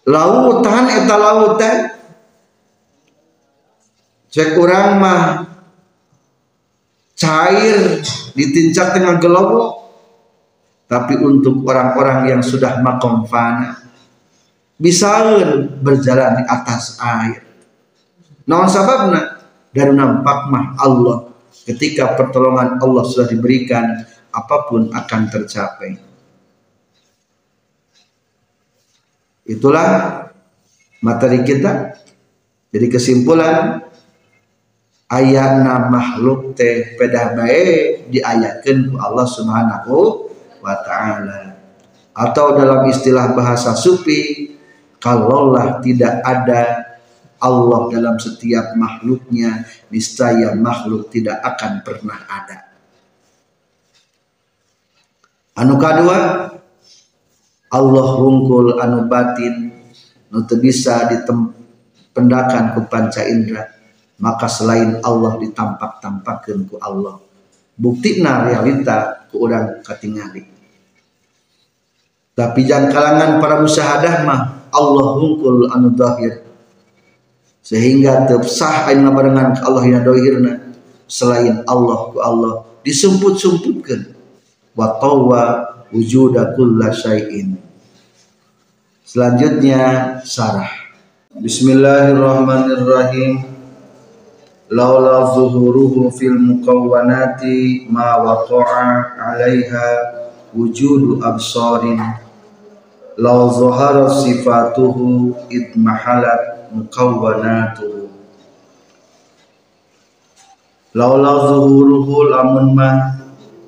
Lautan 0.03 0.85
eta 0.91 1.15
lautan. 1.15 1.77
Cek 4.27 4.59
orang 4.59 4.87
mah 4.99 5.52
cair 7.13 8.01
ditincak 8.33 8.97
dengan 8.97 9.21
gelobo 9.21 9.83
tapi 10.89 11.17
untuk 11.17 11.65
orang-orang 11.65 12.29
yang 12.29 12.41
sudah 12.45 12.81
makom 12.81 13.25
fana 13.25 13.81
bisa 14.77 15.39
berjalan 15.79 16.41
di 16.41 16.43
atas 16.45 16.99
air. 16.99 17.39
Naon 18.43 18.67
sababna 18.67 19.39
dari 19.71 19.95
nampak 19.95 20.51
mah 20.51 20.75
Allah 20.77 21.31
ketika 21.63 22.13
pertolongan 22.19 22.77
Allah 22.83 23.03
sudah 23.07 23.25
diberikan 23.31 24.03
apa 24.33 24.57
pun 24.67 24.91
akan 24.91 25.21
tercapai. 25.31 25.91
Itulah 29.47 29.87
materi 31.03 31.43
kita. 31.43 31.99
Jadi 32.73 32.87
kesimpulan 32.89 33.85
ayatna 35.13 35.93
makhluk 35.93 36.57
teh 36.57 36.97
pedah 36.97 37.37
bae 37.37 38.01
diayatkan 38.09 38.89
ku 38.89 38.97
Allah 38.97 39.29
Subhanahu 39.29 40.25
wa 40.65 40.75
taala. 40.81 41.53
Atau 42.13 42.57
dalam 42.57 42.89
istilah 42.89 43.37
bahasa 43.37 43.77
sufi 43.77 44.53
kalaulah 44.97 45.81
tidak 45.85 46.21
ada 46.25 46.93
Allah 47.43 47.91
dalam 47.91 48.15
setiap 48.15 48.71
makhluknya 48.79 49.67
niscaya 49.91 50.55
makhluk 50.55 51.11
tidak 51.11 51.43
akan 51.43 51.83
pernah 51.83 52.23
ada 52.23 52.71
anu 55.59 55.75
kedua 55.75 56.19
Allah 57.67 58.07
rungkul 58.15 58.79
anu 58.79 59.11
batin 59.11 59.75
nu 60.31 60.39
bisa 60.57 61.11
ditempendakan 61.11 62.79
ku 62.79 62.87
panca 62.87 63.27
indera 63.27 63.67
maka 64.21 64.45
selain 64.45 65.01
Allah 65.01 65.41
ditampak-tampakkan 65.41 66.69
ku 66.69 66.77
Allah 66.77 67.17
bukti 67.73 68.21
na 68.21 68.45
realita 68.45 69.25
ku 69.29 69.45
orang 69.49 69.81
katingali. 69.81 70.45
Tapi 72.33 72.65
jangan 72.65 72.89
kalangan 72.89 73.37
para 73.37 73.61
musyahadah 73.61 74.25
mah 74.25 74.65
Allah 74.73 75.07
hungkul 75.21 75.69
anu 75.69 75.93
dahir 75.93 76.41
sehingga 77.61 78.25
tersah 78.25 78.89
aina 78.89 79.13
barengan 79.13 79.53
Allah 79.61 79.85
yang 79.85 80.01
dohirna. 80.01 80.73
Selain 81.05 81.61
Allah 81.69 82.09
ku 82.09 82.17
Allah 82.17 82.65
disumput-sumputkan 82.81 84.17
wa 84.73 84.97
tawwa 84.97 85.77
wujuda 85.93 86.57
kulla 86.57 86.89
syai'in. 86.89 87.53
Selanjutnya 89.05 90.17
sarah. 90.25 90.73
Bismillahirrahmanirrahim 91.37 93.52
laula 94.73 95.37
zuhuruhu 95.37 96.09
fil 96.17 96.33
mukawwanati 96.41 97.85
ma 97.93 98.17
waqa'a 98.25 99.13
'alaiha 99.21 99.85
wujudu 100.57 101.21
absarin. 101.21 102.01
Law 103.21 103.53
zahara 103.53 104.09
sifatuhu 104.09 105.37
id 105.53 105.77
mahalat 105.77 106.73
mukawwanatuhu 106.73 108.09
laula 110.97 111.31
zuhuruhu 111.53 112.33
lamun 112.33 112.73
ma 112.73 112.89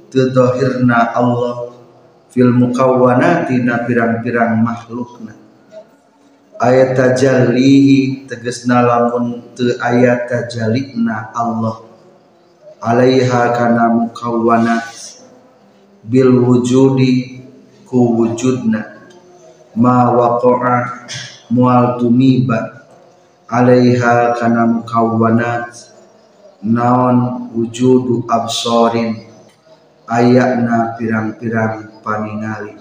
tadhahirna 0.09 1.13
Allah 1.13 1.73
fil 2.33 2.49
mukawwanati 2.53 3.61
na 3.61 3.85
pirang-pirang 3.85 4.61
makhlukna 4.61 5.44
ayat 6.59 6.95
tajallihi 6.95 8.27
tegesna 8.31 8.79
lamun 8.83 9.43
teu 9.55 9.75
ayat 9.79 10.27
tajallina 10.31 11.35
Allah. 11.35 11.83
Alaiha 12.79 13.51
kana 13.57 13.89
mukawwanat 13.91 14.87
bil 16.05 16.37
wujudi 16.45 17.41
ku 17.83 18.13
wujudna. 18.13 19.09
Ma 19.75 20.13
waqa'a 20.13 21.09
mual 21.51 21.99
tumiba. 21.99 22.87
Alaiha 23.49 24.37
kana 24.39 24.69
mukawwanat 24.69 25.73
naon 26.63 27.49
wujudu 27.51 28.23
absorin. 28.29 29.27
Ayakna 30.05 30.93
pirang-pirang 31.01 31.97
paningali 32.05 32.77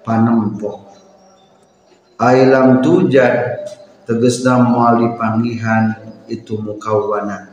panempo 0.00 0.83
ailam 2.18 2.78
tujad 2.78 3.66
tegesna 4.06 4.62
muali 4.62 5.14
panggihan 5.18 5.98
itu 6.30 6.54
mukawwanat 6.60 7.50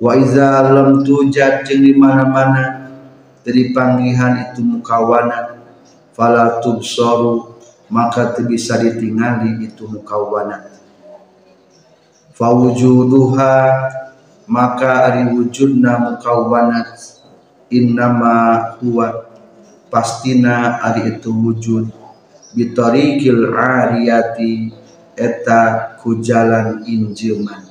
wa 0.00 0.12
iza 0.16 0.70
lam 0.70 1.02
tujad 1.02 1.66
jeung 1.66 1.82
di 1.82 1.92
mana-mana 1.92 2.88
dari 3.44 3.74
panggihan 3.74 4.48
itu 4.48 4.62
mukawanat 4.62 5.58
fala 6.14 6.62
tubsaru 6.62 7.56
maka 7.90 8.36
tu 8.38 8.46
bisa 8.46 8.78
ditingali 8.78 9.66
itu 9.66 9.90
mukawwanat 9.90 10.70
fawujuduha 12.38 13.54
maka 14.46 15.10
ari 15.10 15.34
wujudna 15.34 15.98
mukawwanat 15.98 16.96
innama 17.68 18.58
huwa 18.80 19.26
pastina 19.90 20.78
ari 20.80 21.18
itu 21.18 21.28
wujud 21.34 21.99
bitarikil 22.56 23.54
ariyati 23.54 24.74
eta 25.14 25.94
kujalan 26.02 26.82
injeman 26.88 27.62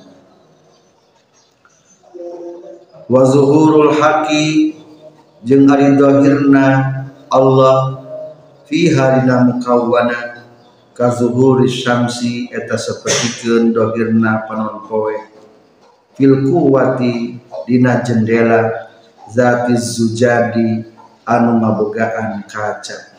wa 3.10 3.22
zuhurul 3.26 3.92
haqi 3.98 4.78
jeung 5.42 5.66
ari 5.66 5.98
dohirna 5.98 6.66
Allah 7.26 7.98
fiha 8.70 9.20
dina 9.20 9.50
mukawwana 9.50 10.46
ka 10.94 11.10
zuhuri 11.10 11.66
syamsi 11.66 12.46
eta 12.54 12.78
sapertikeun 12.78 13.74
dohirna 13.74 14.46
panon 14.46 14.86
poe 14.86 15.18
fil 16.14 16.46
kuwati 16.46 17.34
dina 17.66 17.98
jendela 18.06 18.88
zati 19.26 19.74
zujadi 19.74 20.86
anu 21.26 21.58
mabogaan 21.58 22.46
kaca 22.46 23.09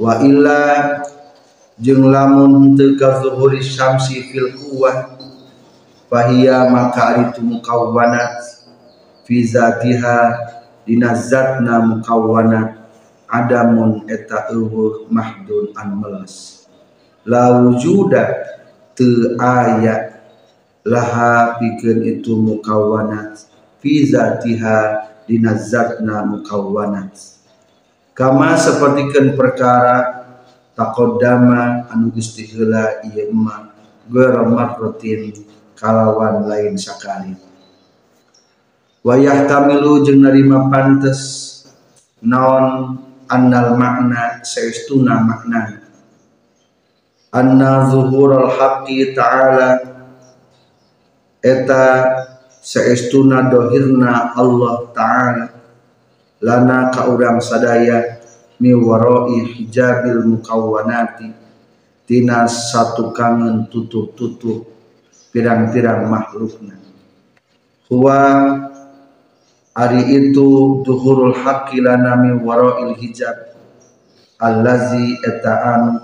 wa 0.00 0.20
illa 0.24 0.60
jeung 1.76 2.08
lamun 2.08 2.76
teu 2.76 2.96
ka 2.96 3.20
zuhuri 3.20 3.60
syamsi 3.60 4.28
fil 4.32 4.52
kuwah 4.56 5.18
fahiya 6.12 6.68
maka 6.68 7.16
ari 7.16 7.24
tu 7.32 7.40
mukawwanat 7.40 8.40
fi 9.24 9.44
zatiha 9.48 10.36
dina 10.84 11.16
zatna 11.16 11.80
mukawwanat 11.80 12.76
adamun 13.32 14.04
eta 14.12 14.52
eueuh 14.52 15.08
mahdun 15.08 15.72
an 15.72 15.96
meles. 15.96 16.68
La 17.24 17.64
wujuda 17.64 18.44
teu 18.92 19.40
aya 19.40 20.20
laha 20.84 21.56
pikeun 21.56 22.04
itu 22.04 22.36
mukawwanat 22.36 23.48
fi 23.80 24.04
zatiha 24.04 25.08
dina 25.24 25.56
zatna 25.56 26.28
mukawwanat 26.28 27.31
kama 28.12 28.56
sapertikeun 28.56 29.32
perkara 29.36 30.24
taqaddama 30.76 31.88
anu 31.92 32.12
geus 32.12 32.32
heula 32.36 33.00
ieu 33.08 33.32
mah 33.32 33.72
marratin 34.12 35.32
kalawan 35.76 36.44
lain 36.48 36.76
sakali. 36.76 37.36
Wa 39.02 39.18
yahtamilu 39.18 40.06
jeung 40.06 40.22
narima 40.22 40.70
pantes 40.70 41.20
naon 42.22 42.98
annal 43.26 43.74
makna 43.74 44.44
saestuna 44.46 45.18
makna. 45.26 45.82
Anna 47.32 47.88
zuhurul 47.88 48.52
haqqi 48.52 49.16
ta'ala 49.16 49.80
eta 51.40 51.84
saestuna 52.60 53.48
dohirna 53.48 54.36
Allah 54.36 54.86
ta'ala 54.92 55.51
lana 56.42 56.90
ka 56.90 57.06
urang 57.06 57.38
sadaya 57.38 58.18
mi 58.58 58.74
warai 58.74 59.46
hijabil 59.54 60.26
mukawwanati. 60.26 61.30
Tina 62.02 62.50
satu 62.50 63.14
kangen 63.14 63.70
tutup-tutup 63.70 64.66
pirang-pirang 65.30 66.10
makhlukna. 66.10 66.74
Huwa 67.86 68.18
Ari 69.72 70.04
itu 70.04 70.84
duhurul 70.84 71.32
haqqi 71.32 71.80
lana 71.80 72.20
min 72.20 72.44
warail 72.44 72.92
hijab. 72.92 73.56
Allazi 74.36 75.16
eta'an 75.24 75.96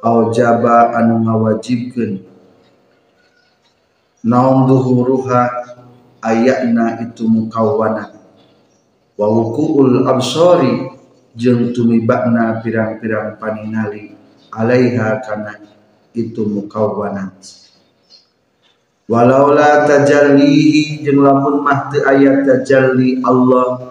aujaba 0.00 0.96
anu 0.96 1.20
ngawajibkeun. 1.20 2.24
Naum 4.24 4.64
duhuruha 4.72 5.42
ayatna 6.24 7.04
itu 7.04 7.28
mukawwana 7.28 8.17
wa 9.18 9.26
wukuul 9.26 10.06
absari 10.06 10.94
jeung 11.34 11.74
tumibakna 11.74 12.62
pirang-pirang 12.62 13.34
paningali 13.42 14.14
alaiha 14.54 15.18
kana 15.26 15.58
itu 16.14 16.46
mukawwanat. 16.46 17.34
Walaula 19.08 19.88
tajallihi 19.88 21.02
jeung 21.02 21.24
lamun 21.24 21.66
mah 21.66 21.90
teu 21.90 22.06
aya 22.06 22.46
tajalli 22.46 23.18
Allah 23.26 23.90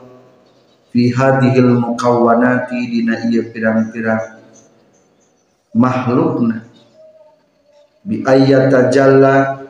fi 0.93 1.11
hadhil 1.11 1.75
muqawwanati 1.75 2.79
dina 2.87 3.27
ieu 3.27 3.51
pirang-pirang 3.51 4.39
makhlukna. 5.75 6.63
Bi 8.07 8.23
ayat 8.23 8.71
tajalla 8.71 9.67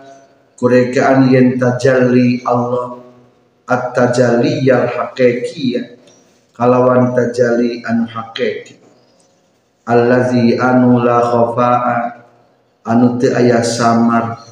kurekaan 0.59 1.33
yen 1.33 1.57
tajalli 1.57 2.45
Allah 2.45 3.06
at 3.67 3.91
tajalliyal 3.93 4.87
haqiqiyah 4.87 5.99
kalawan 6.55 7.11
tajalli 7.13 7.83
anu 7.83 8.07
haqiqi 8.07 8.79
allazi 9.87 10.55
anu 10.59 10.99
la 11.03 11.19
khafa'a 11.23 11.95
anu 12.87 13.19
teu 13.19 13.35
aya 13.35 13.63
samar. 13.63 14.43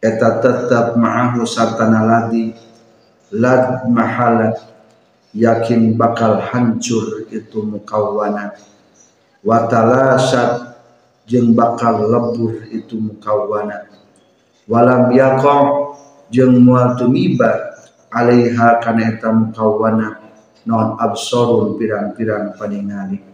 Eta 0.00 0.40
tetap 0.40 0.96
ma'ahu 0.96 1.44
sartana 1.44 2.00
ladi 2.08 2.56
lad 3.36 3.84
mahala 3.84 4.56
yakin 5.36 5.92
bakal 5.92 6.40
hancur 6.40 7.28
itu 7.28 7.60
mukawwana 7.60 8.56
watalasat 9.44 10.80
jeng 11.28 11.52
bakal 11.52 12.00
lebur 12.00 12.64
itu 12.72 12.96
mukawwana 12.96 13.92
walam 14.66 15.12
yakom 15.12 15.92
jeng 16.32 16.64
mual 16.64 16.96
tumiba 16.96 17.69
alaiha 18.10 18.82
kana 18.82 19.14
eta 19.14 19.30
mukawwana 19.30 20.18
non 20.66 20.98
absorun 21.00 21.78
pirang-pirang 21.78 22.52
paningali 22.58 23.30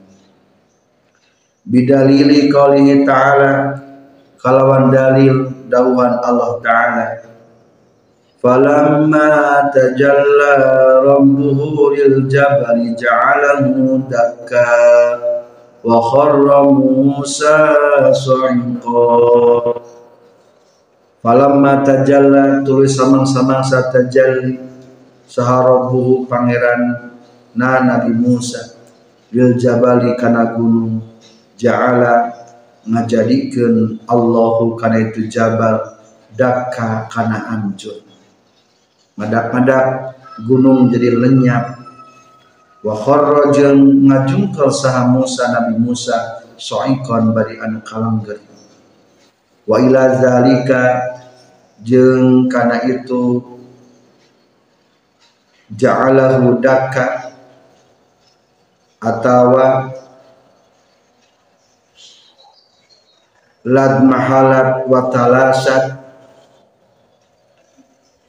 bidalili 1.66 2.46
qaulihi 2.46 3.02
ta'ala 3.02 3.82
kalawan 4.38 4.94
dalil 4.94 5.50
dauhan 5.66 6.22
Allah 6.22 6.62
Ta'ala. 6.62 7.06
Falamma 8.38 9.66
tajalla 9.74 11.02
rabbuhu 11.02 11.90
lil 11.98 12.30
jabali 12.30 12.94
ja'alahu 12.94 14.06
dakka 14.06 14.70
wa 15.82 15.98
kharra 15.98 16.62
Musa 16.70 17.58
sa'iqa 18.14 19.02
falamma 21.26 21.82
tajalla 21.82 22.62
tulis 22.62 22.94
samang-samang 22.94 23.66
satajalli 23.66 24.62
saharabuhu 25.26 26.30
pangeran 26.30 27.10
na 27.50 27.82
Nabi 27.82 28.14
Musa 28.14 28.78
lil 29.34 29.58
jabali 29.58 30.14
kana 30.14 30.54
gunung 30.54 31.02
ja'ala 31.58 32.30
ngajadikeun 32.86 34.06
Allahu 34.06 34.78
kana 34.78 35.02
itu 35.02 35.26
jabal 35.26 35.98
dakka 36.38 37.10
kana 37.10 37.42
hancur. 37.50 38.06
Madak-madak 39.18 40.14
gunung 40.46 40.94
jadi 40.94 41.10
lenyap. 41.10 41.74
Wa 42.86 42.94
kharra 43.02 43.50
saha 44.70 45.10
Musa 45.10 45.50
Nabi 45.50 45.74
Musa 45.74 46.46
soikon 46.54 47.34
bari 47.34 47.58
anu 47.58 47.82
kalangger 47.82 48.45
wa 49.66 49.76
ila 49.82 50.22
zalika 50.22 51.02
jeung 51.82 52.46
kana 52.46 52.86
itu 52.86 53.42
ja'alahu 55.74 56.62
dakka 56.62 57.34
atawa 59.02 59.90
lad 63.66 63.94
mahalat 64.06 64.86
wa 64.86 65.10
talasat 65.10 65.98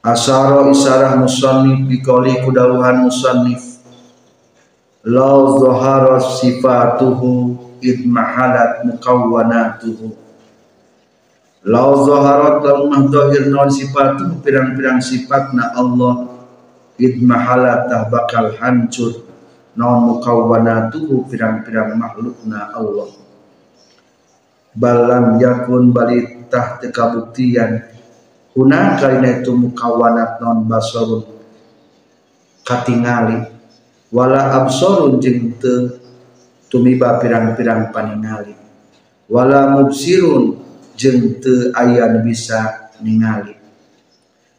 asaro 0.02 0.74
isarah 0.74 1.14
musannif 1.14 1.86
bikoli 1.86 2.42
kudauhan 2.42 3.06
musannif. 3.06 3.78
Law 5.06 5.62
zahara 5.62 6.18
sifatuhu 6.20 7.54
id 7.80 8.02
mahalat 8.04 8.82
law 11.68 12.08
zaharat 12.08 12.64
lamah 12.64 13.12
dohir 13.12 13.52
non 13.52 13.68
sifatuhu 13.68 14.40
pirang-pirang 14.40 15.04
sifatna 15.04 15.76
Allah 15.76 16.32
id 16.96 17.20
mahalat 17.20 17.92
bakal 18.08 18.56
hancur. 18.56 19.28
Naon 19.78 20.10
mukawwanatuhu 20.10 21.30
pirang-pirang 21.30 21.94
makhlukna 21.94 22.74
Allah. 22.74 23.14
Balam 24.74 25.38
yakun 25.38 25.94
balitah 25.94 26.82
tekabuktian. 26.82 27.86
Kuna 28.50 28.98
kalina 28.98 29.38
itu 29.38 29.54
mukawanat 29.54 30.42
non 30.42 30.66
basarun 30.66 31.22
katingali. 32.66 33.44
Wala 34.10 34.64
absorun 34.64 35.20
jeung 35.22 35.54
teu 35.62 35.94
tumiba 36.72 37.20
pirang-pirang 37.22 37.94
paningali. 37.94 38.56
Wala 39.30 39.78
mubsirun 39.78 40.67
jeung 40.98 41.38
teu 41.38 41.70
aya 41.78 42.10
bisa 42.18 42.90
ningali. 42.98 43.54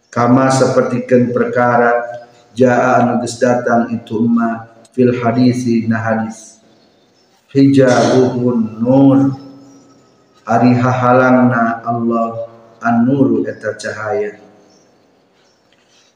Kama 0.08 0.47
sapertikeun 0.49 1.36
perkara 1.36 2.02
jaa 2.56 3.04
anu 3.04 3.21
datang 3.21 3.91
itu 3.91 4.23
ma 4.23 4.71
fil 4.95 5.13
hadisi 5.19 5.84
na 5.86 5.99
hadis. 5.99 6.63
Hijabuhun 7.52 8.80
nur. 8.80 9.19
Ari 10.49 10.73
hahalangna 10.73 11.86
Allah 11.86 12.49
an-nuru 12.82 13.45
eta 13.45 13.78
cahaya. 13.78 14.41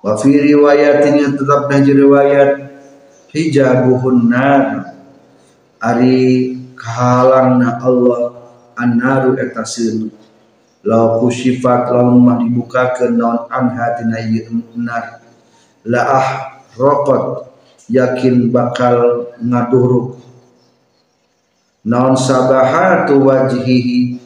Wa 0.02 0.18
fi 0.18 0.34
riwayatin 0.34 1.38
tetap 1.38 1.70
na 1.70 1.78
riwayat 1.78 2.52
hijabuhun 3.30 4.26
nar. 4.26 4.90
Ari 5.78 6.58
kahalangna 6.74 7.78
Allah 7.78 8.43
an-naru 8.84 9.40
eta 9.40 9.64
sinu 9.64 10.12
law 10.84 11.24
kusifat 11.24 11.88
lamun 11.96 12.20
mah 12.28 12.38
dibukakeun 12.44 13.16
naon 13.16 13.48
anha 13.48 13.96
tina 13.96 14.20
ieu 14.20 14.60
la 15.88 16.02
ah 16.04 16.28
rokot 16.76 17.48
yakin 17.88 18.52
bakal 18.52 19.32
ngaduruk. 19.40 20.20
Naon 21.84 22.16
sabahatu 22.16 23.20
wajhihi 23.28 24.20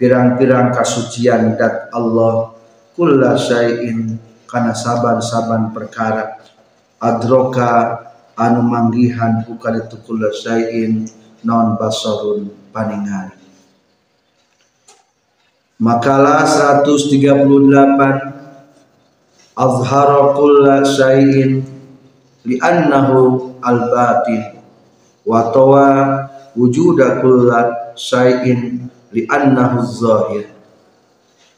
pirang-pirang 0.00 0.72
kasucian 0.72 1.56
dat 1.60 1.92
Allah 1.92 2.56
kulla 2.96 3.36
syai'in 3.36 4.16
kana 4.48 4.72
saban-saban 4.72 5.76
perkara. 5.76 6.40
Adroka 6.96 8.00
anu 8.40 8.64
manggihan 8.64 9.44
bukan 9.44 9.84
itu 9.84 10.00
kulla 10.08 10.32
syai'in 10.32 11.04
non 11.44 11.76
basarun 11.76 12.48
paningali 12.72 13.43
makalah 15.84 16.48
138 16.48 17.44
azhara 19.52 20.32
kulla 20.32 20.80
syai'in 20.80 21.60
li'annahu 22.48 23.52
al-batin 23.60 24.56
wa 25.28 25.52
tawa 25.52 25.88
wujuda 26.56 27.20
syai'in 27.92 28.88
li'annahu 29.12 29.84
zahir. 29.84 30.48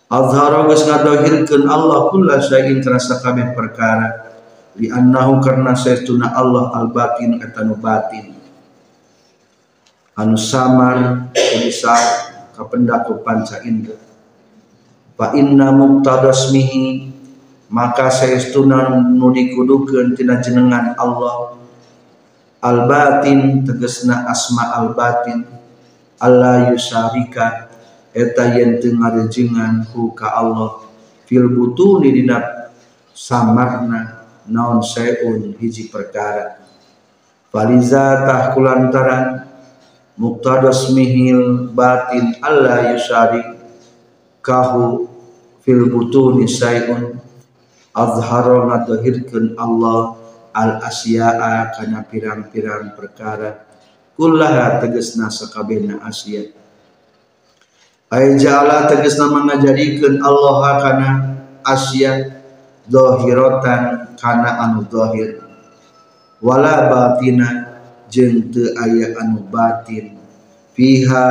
Azhara 0.06 0.66
geus 0.70 0.86
ngadahirkeun 0.86 1.70
Allah 1.70 2.10
kulla 2.10 2.42
syai'in 2.42 2.82
terasa 2.82 3.22
kabeh 3.22 3.54
perkara. 3.54 4.26
Li'annahu 4.76 5.38
karna 5.40 5.72
saestuna 5.78 6.34
Allah 6.34 6.74
al-batin 6.74 7.38
eta 7.40 7.62
nu 7.62 7.78
batin. 7.78 8.34
Anu 10.18 10.36
samar 10.36 11.30
bisa 11.32 11.96
kapendaku 12.56 13.20
panca 13.24 13.60
fa 15.16 15.32
inna 15.32 15.72
muqtadasmihi 15.72 17.16
maka 17.72 18.12
saestuna 18.12 18.94
nu 19.02 19.32
dikudukeun 19.34 20.14
tina 20.14 20.38
jenengan 20.38 20.94
Allah. 20.94 21.58
Al 22.62 22.86
batin 22.86 23.64
tegesna 23.66 24.28
asma 24.28 24.76
al 24.76 24.94
batin. 24.94 25.44
Allah 26.16 26.72
yusarika 26.72 27.68
eta 28.16 28.56
yen 28.56 28.80
teu 28.80 28.96
ngarejengan 28.96 29.88
ku 29.92 30.12
ka 30.16 30.32
Allah. 30.32 30.84
Fil 31.26 31.50
butuni 31.50 32.14
dina 32.14 32.70
samarna 33.12 34.24
naon 34.48 34.80
saeun 34.80 35.58
hiji 35.58 35.90
perkara. 35.90 36.62
Faliza 37.50 38.24
tah 38.24 38.52
kulantaran 38.54 39.48
muqtadasmihil 40.16 41.72
batin 41.76 42.40
Allah 42.40 42.96
yusarik 42.96 43.55
kahu 44.46 45.10
fil 45.66 45.90
butuni 45.90 46.46
sayun 46.46 47.18
azharo 47.90 48.70
ngadahirkeun 48.70 49.58
Allah 49.58 50.14
al 50.54 50.78
asya'a 50.86 51.74
kana 51.74 52.06
pirang-pirang 52.06 52.94
perkara. 52.94 53.66
Kullaha 54.16 54.80
tegesna 54.80 55.28
sakabehna 55.28 56.00
asya. 56.06 56.48
Ay 58.08 58.38
ja'ala 58.38 58.86
tegesna 58.86 59.28
mangajadikeun 59.28 60.22
Allah 60.22 60.56
kana 60.80 61.10
asya 61.66 62.40
zahiratan 62.86 64.14
kana 64.14 64.62
anu 64.62 64.86
zahir 64.86 65.42
wala 66.38 66.86
batina 66.86 67.76
jeung 68.06 68.48
teu 68.54 68.70
aya 68.78 69.18
anu 69.20 69.42
batin. 69.50 70.14
Fiha 70.72 71.28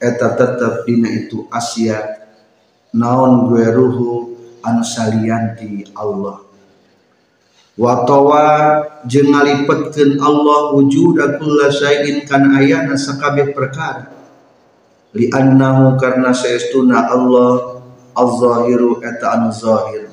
eta 0.00 0.32
tetep 0.32 0.88
dina 0.88 1.12
itu 1.12 1.44
asya 1.52 2.24
naon 2.96 3.52
gue 3.52 3.68
ruhu 3.68 4.32
anu 4.64 4.80
salianti 4.80 5.92
Allah. 5.92 6.40
Watawa 7.80 8.44
jeung 9.08 9.32
ngalipetkeun 9.32 10.20
Allah 10.20 10.76
wujuda 10.76 11.40
kulla 11.40 11.72
syai'in 11.72 12.28
kana 12.28 12.60
ayana 12.60 12.92
sakabeh 12.96 13.56
perkara. 13.56 14.12
Li 15.16 15.32
annahu 15.32 15.96
karna 15.96 16.36
saestuna 16.36 17.08
Allah 17.08 17.80
az-zahiru 18.12 19.00
eta 19.00 19.32
anu 19.32 19.48
zahir. 19.48 20.12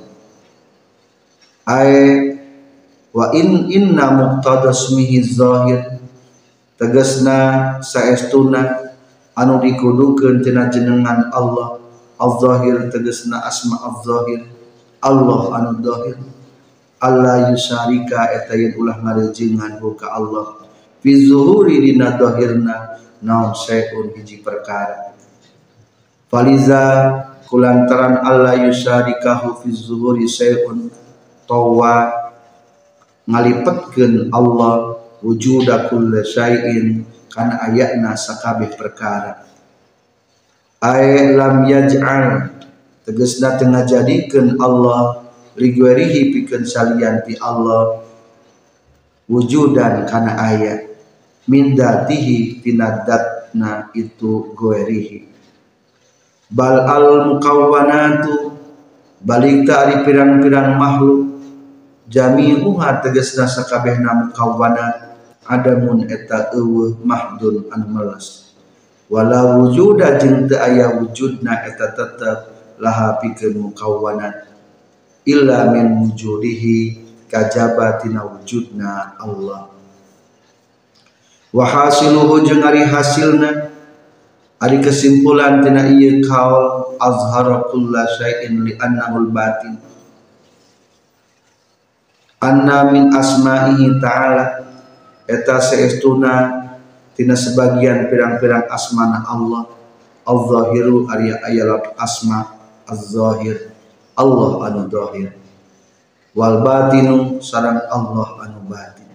Ay 1.68 1.92
wa 3.12 3.36
in 3.36 3.68
inna 3.68 4.16
muqtadasmihi 4.16 5.18
zahir. 5.28 6.00
Tegasna 6.80 7.82
saestuna 7.84 8.87
anu 9.38 9.62
dikudukeun 9.62 10.42
tina 10.42 10.68
jenengan 10.74 11.30
Allah. 11.30 11.78
Al-zahir 12.18 12.90
tegesna 12.90 13.46
asma 13.46 13.78
al-zahir 13.86 14.50
Allah 15.06 15.42
anu 15.54 15.78
zahir. 15.86 16.18
Allah 16.98 17.54
yusarika 17.54 18.34
eta 18.34 18.58
yen 18.58 18.74
ulah 18.74 18.98
ngarejengan 18.98 19.78
ka 19.94 20.18
Allah. 20.18 20.66
Fi 21.06 21.14
zuhuri 21.14 21.78
dina 21.78 22.18
zahirna 22.18 22.98
naon 23.22 23.54
sayun 23.54 24.18
hiji 24.18 24.42
perkara. 24.42 25.14
Faliza 26.26 26.82
kulantaran 27.46 28.26
Allah 28.26 28.66
yusarikahu 28.66 29.62
fi 29.62 29.70
zuhuri 29.70 30.26
sayun 30.26 30.90
tawa 31.46 32.10
ngalipetkeun 33.30 34.34
Allah 34.34 34.98
wujuda 35.22 35.92
kulli 35.94 36.26
syai'in 36.26 37.06
kana 37.38 37.62
ayatna 37.70 38.18
sakabeh 38.18 38.74
perkara. 38.74 39.46
Ay 40.82 41.38
lam 41.38 41.70
yaj'al. 41.70 42.58
Tegasna 43.06 43.62
tengah 43.62 43.86
jadikeun 43.86 44.58
Allah. 44.58 45.30
Ligwarihi 45.54 46.34
pikeun 46.34 46.66
salian 46.66 47.22
ti 47.22 47.38
Allah. 47.38 48.02
Wujudan 49.30 50.10
kana 50.10 50.34
ayat. 50.34 50.90
Min 51.46 51.78
datihi 51.78 52.66
tinadatna 52.66 53.94
itu 53.94 54.58
goerihi. 54.58 55.30
Bal 56.50 56.90
al 56.90 57.30
mukawwanatu. 57.30 58.58
Balik 59.22 59.70
ari 59.70 60.02
pirang-pirang 60.02 60.74
makhluk. 60.78 61.38
Jami'uha 62.10 63.04
tegasna 63.06 63.46
sakabehna 63.46 64.26
mukawwanat 64.26 65.07
adamun 65.48 66.06
eta 66.12 66.52
eueuh 66.54 67.00
mahdun 67.02 67.72
anu 67.72 67.88
melas 67.88 68.54
wala 69.08 69.56
wujuda 69.56 70.20
jeung 70.20 70.52
teu 70.52 70.60
aya 70.60 71.00
wujudna 71.00 71.64
eta 71.64 71.96
tetep 71.96 72.40
laha 72.78 73.18
pikeun 73.24 73.72
mukawwanat 73.72 74.48
illa 75.28 75.72
min 75.72 76.08
wujudihi 76.08 77.04
kajaba 77.28 78.00
tina 78.00 78.24
wujudna 78.24 79.20
Allah. 79.20 79.68
Wa 81.52 81.66
hasiluhu 81.68 82.48
jeung 82.48 82.64
ari 82.64 82.88
hasilna 82.88 83.76
ari 84.64 84.80
kesimpulan 84.80 85.60
tina 85.60 85.92
ieu 85.92 86.24
kaul 86.24 86.96
azhara 86.96 87.68
kulla 87.68 88.08
syai'in 88.16 88.64
li 88.64 88.74
annahu 88.80 89.28
batin. 89.36 89.76
Anna 92.40 92.88
min 92.94 93.12
asma'ihi 93.12 94.00
ta'ala 94.00 94.46
eta 95.28 95.60
seestuna 95.60 96.64
tina 97.14 97.36
sebagian 97.36 98.08
pirang-pirang 98.08 98.72
asmana 98.72 99.28
Allah. 99.28 99.76
Al-zahiru 100.28 101.08
arya 101.08 101.40
ayalat 101.48 101.96
asma 101.96 102.52
az-zahir 102.84 103.72
Allah 104.12 104.68
anu 104.68 104.92
zahir. 104.92 105.40
Wal 106.36 106.60
batinu 106.60 107.40
sarang 107.40 107.88
Allah 107.88 108.28
anu 108.44 108.60
batin. 108.68 109.08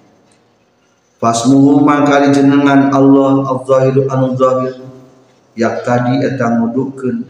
Fasmuhu 1.21 1.85
maka 1.85 2.33
jenengan 2.33 2.89
Allah 2.97 3.45
al-zahiru 3.45 4.09
anu 4.09 4.33
zahir. 4.41 4.81
Yak 5.53 5.85
tadi 5.85 6.25
eta 6.25 6.49
ngudukeun 6.57 7.29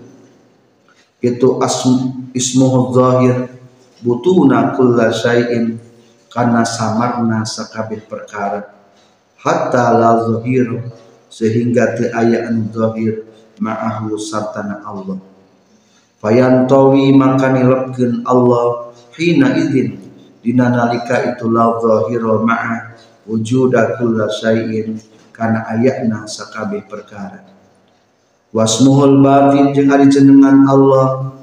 itu 1.18 1.48
asm 1.58 2.22
ismuhu 2.30 2.94
zahir. 2.94 3.50
Butuna 3.98 4.78
kulla 4.78 5.10
syai'in 5.10 5.81
karena 6.32 6.64
samarna 6.64 7.44
sakabeh 7.44 8.00
perkara. 8.08 8.72
Hatta 9.36 9.92
la 10.00 10.24
zahir 10.24 10.80
sehingga 11.28 11.92
teu 11.94 12.08
aya 12.16 12.48
anu 12.48 12.72
zahir 12.72 13.28
ma'ahu 13.60 14.16
sartana 14.16 14.80
Allah. 14.82 15.20
Fayantawi 16.22 17.12
maka 17.12 17.52
nilepkeun 17.52 18.24
Allah 18.24 18.94
hina 19.18 19.52
idzin 19.58 19.98
dina 20.40 20.72
nalika 20.72 21.36
itu 21.36 21.50
la 21.52 21.76
zahira 21.82 22.40
ma'a 22.40 22.96
wujuda 23.28 23.98
kulla 24.00 24.30
syai'in 24.30 24.96
kana 25.34 25.68
ayatna 25.68 26.24
sakabeh 26.24 26.86
perkara. 26.88 27.44
Wasmuhul 28.52 29.20
batin 29.24 29.72
jeung 29.72 29.90
ari 29.90 30.06
jenengan 30.12 30.68
Allah 30.68 31.34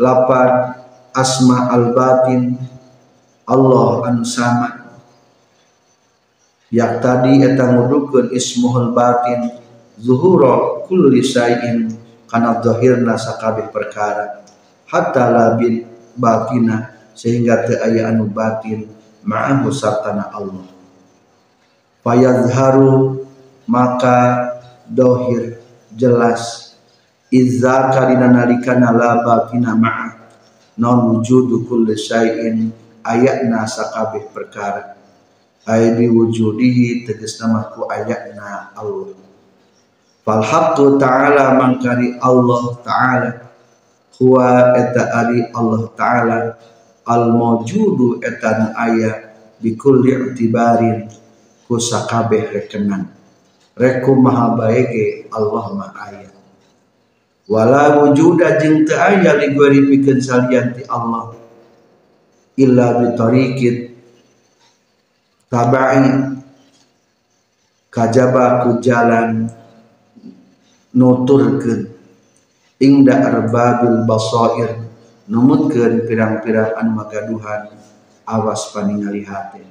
lapan 0.00 0.80
asma 1.14 1.70
al 1.70 1.92
batin 1.92 2.56
Allah 3.46 4.10
anu 4.10 4.26
sama. 4.26 4.90
Yak 6.74 6.98
tadi 6.98 7.46
eta 7.46 7.70
ngudukeun 7.70 8.34
ismuhul 8.34 8.90
batin 8.90 9.54
zuhura 10.02 10.82
kulli 10.90 11.22
syai'in 11.22 11.94
kana 12.26 12.58
zahirna 12.58 13.14
sakabeh 13.14 13.70
perkara. 13.70 14.42
Hatta 14.90 15.30
labin 15.30 15.86
batina 16.18 16.90
sehingga 17.14 17.62
teu 17.70 17.78
aya 17.78 18.10
anu 18.10 18.26
batin 18.26 18.90
ma'ahu 19.22 19.70
sartana 19.70 20.26
Allah. 20.34 20.66
Fayazharu 22.02 23.22
maka 23.70 24.18
dohir 24.90 25.62
jelas. 25.94 26.74
Izzaka 27.30 28.10
dina 28.10 28.26
nalikana 28.26 28.90
la 28.90 29.22
batina 29.22 29.74
ma'a 29.78 30.14
non 30.78 31.14
wujudu 31.14 31.66
kulli 31.66 31.94
syai'in 31.94 32.85
ayatna 33.06 33.62
sakabeh 33.64 34.26
perkara. 34.34 34.98
Ay 35.66 35.94
bi 35.94 36.06
wujudihi 36.10 37.06
tegasna 37.06 37.74
ku 37.74 37.86
ayatna 37.86 38.74
Allah. 38.74 39.14
Fal 40.26 40.42
haqqu 40.42 40.98
ta'ala 40.98 41.54
mangkari 41.58 42.18
Allah 42.18 42.64
ta'ala. 42.82 43.30
Huwa 44.18 44.74
eta 44.74 45.10
ari 45.22 45.46
Allah 45.54 45.82
ta'ala. 45.94 46.38
Al 47.06 47.30
mawjudu 47.30 48.18
etan 48.22 48.74
aya 48.74 49.34
bi 49.62 49.78
kulli 49.78 50.14
i'tibarin. 50.14 51.06
Ku 51.66 51.78
sakabeh 51.78 52.50
rekenan. 52.50 53.10
Reku 53.74 54.14
maha 54.18 54.54
baege 54.54 55.26
Allah 55.34 55.66
ma 55.74 55.90
aya. 55.94 56.30
Wala 57.46 58.02
wujuda 58.02 58.58
jeung 58.58 58.82
teu 58.82 58.98
aya 58.98 59.38
li 59.38 59.54
pikeun 59.54 60.18
salian 60.18 60.74
ti 60.74 60.82
Allah 60.90 61.45
illa 62.56 63.00
bi 63.00 63.06
tariqit 63.12 63.76
tabai 65.52 66.04
kajaba 67.92 68.64
ku 68.64 68.80
jalan 68.80 69.48
nuturkeun. 70.92 71.92
Ingda 72.76 73.24
arbabil 73.24 74.04
basair. 74.04 74.84
Numutkeun 75.26 76.06
pirang-pirang 76.06 76.78
anu 76.78 77.02
magaduhan 77.02 77.74
awas 78.30 78.70
paningali 78.70 79.26
hate 79.26 79.66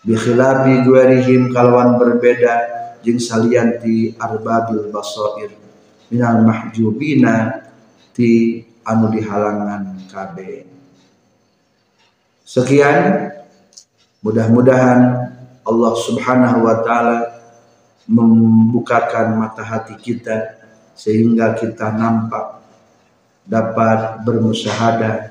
bi 0.00 0.16
khilafi 0.16 0.88
guarihim 0.88 1.52
kalawan 1.52 2.00
berbeda 2.00 2.54
jeung 3.04 3.20
salianti 3.20 4.16
arbabil 4.16 4.88
basair. 4.88 5.52
Minal 6.08 6.48
mahjubina 6.48 7.60
ti 8.16 8.62
anu 8.88 9.12
dihalangan 9.12 10.08
kabeh 10.08 10.73
sekian 12.44 13.34
Mudah-mudahan 14.24 15.00
Allah 15.68 15.92
Subhanahu 16.00 16.64
wa 16.64 16.80
taala 16.80 17.44
membukakan 18.08 19.36
mata 19.36 19.60
hati 19.60 20.00
kita 20.00 20.64
sehingga 20.96 21.52
kita 21.52 21.92
nampak 21.92 22.64
dapat 23.44 24.24
bermusyahadah 24.24 25.28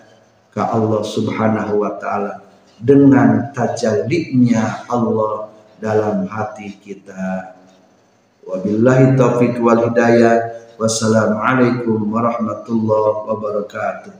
ke 0.53 0.61
Allah 0.61 1.01
Subhanahu 1.01 1.81
wa 1.81 1.97
taala 1.97 2.45
dengan 2.77 3.49
tajallinya 3.49 4.85
Allah 4.85 5.49
dalam 5.81 6.29
hati 6.29 6.77
kita. 6.77 7.57
Wabillahi 8.45 9.17
taufik 9.17 9.57
wal 9.57 9.89
hidayah. 9.89 10.61
Wassalamualaikum 10.77 12.13
warahmatullahi 12.13 13.25
wabarakatuh. 13.25 14.13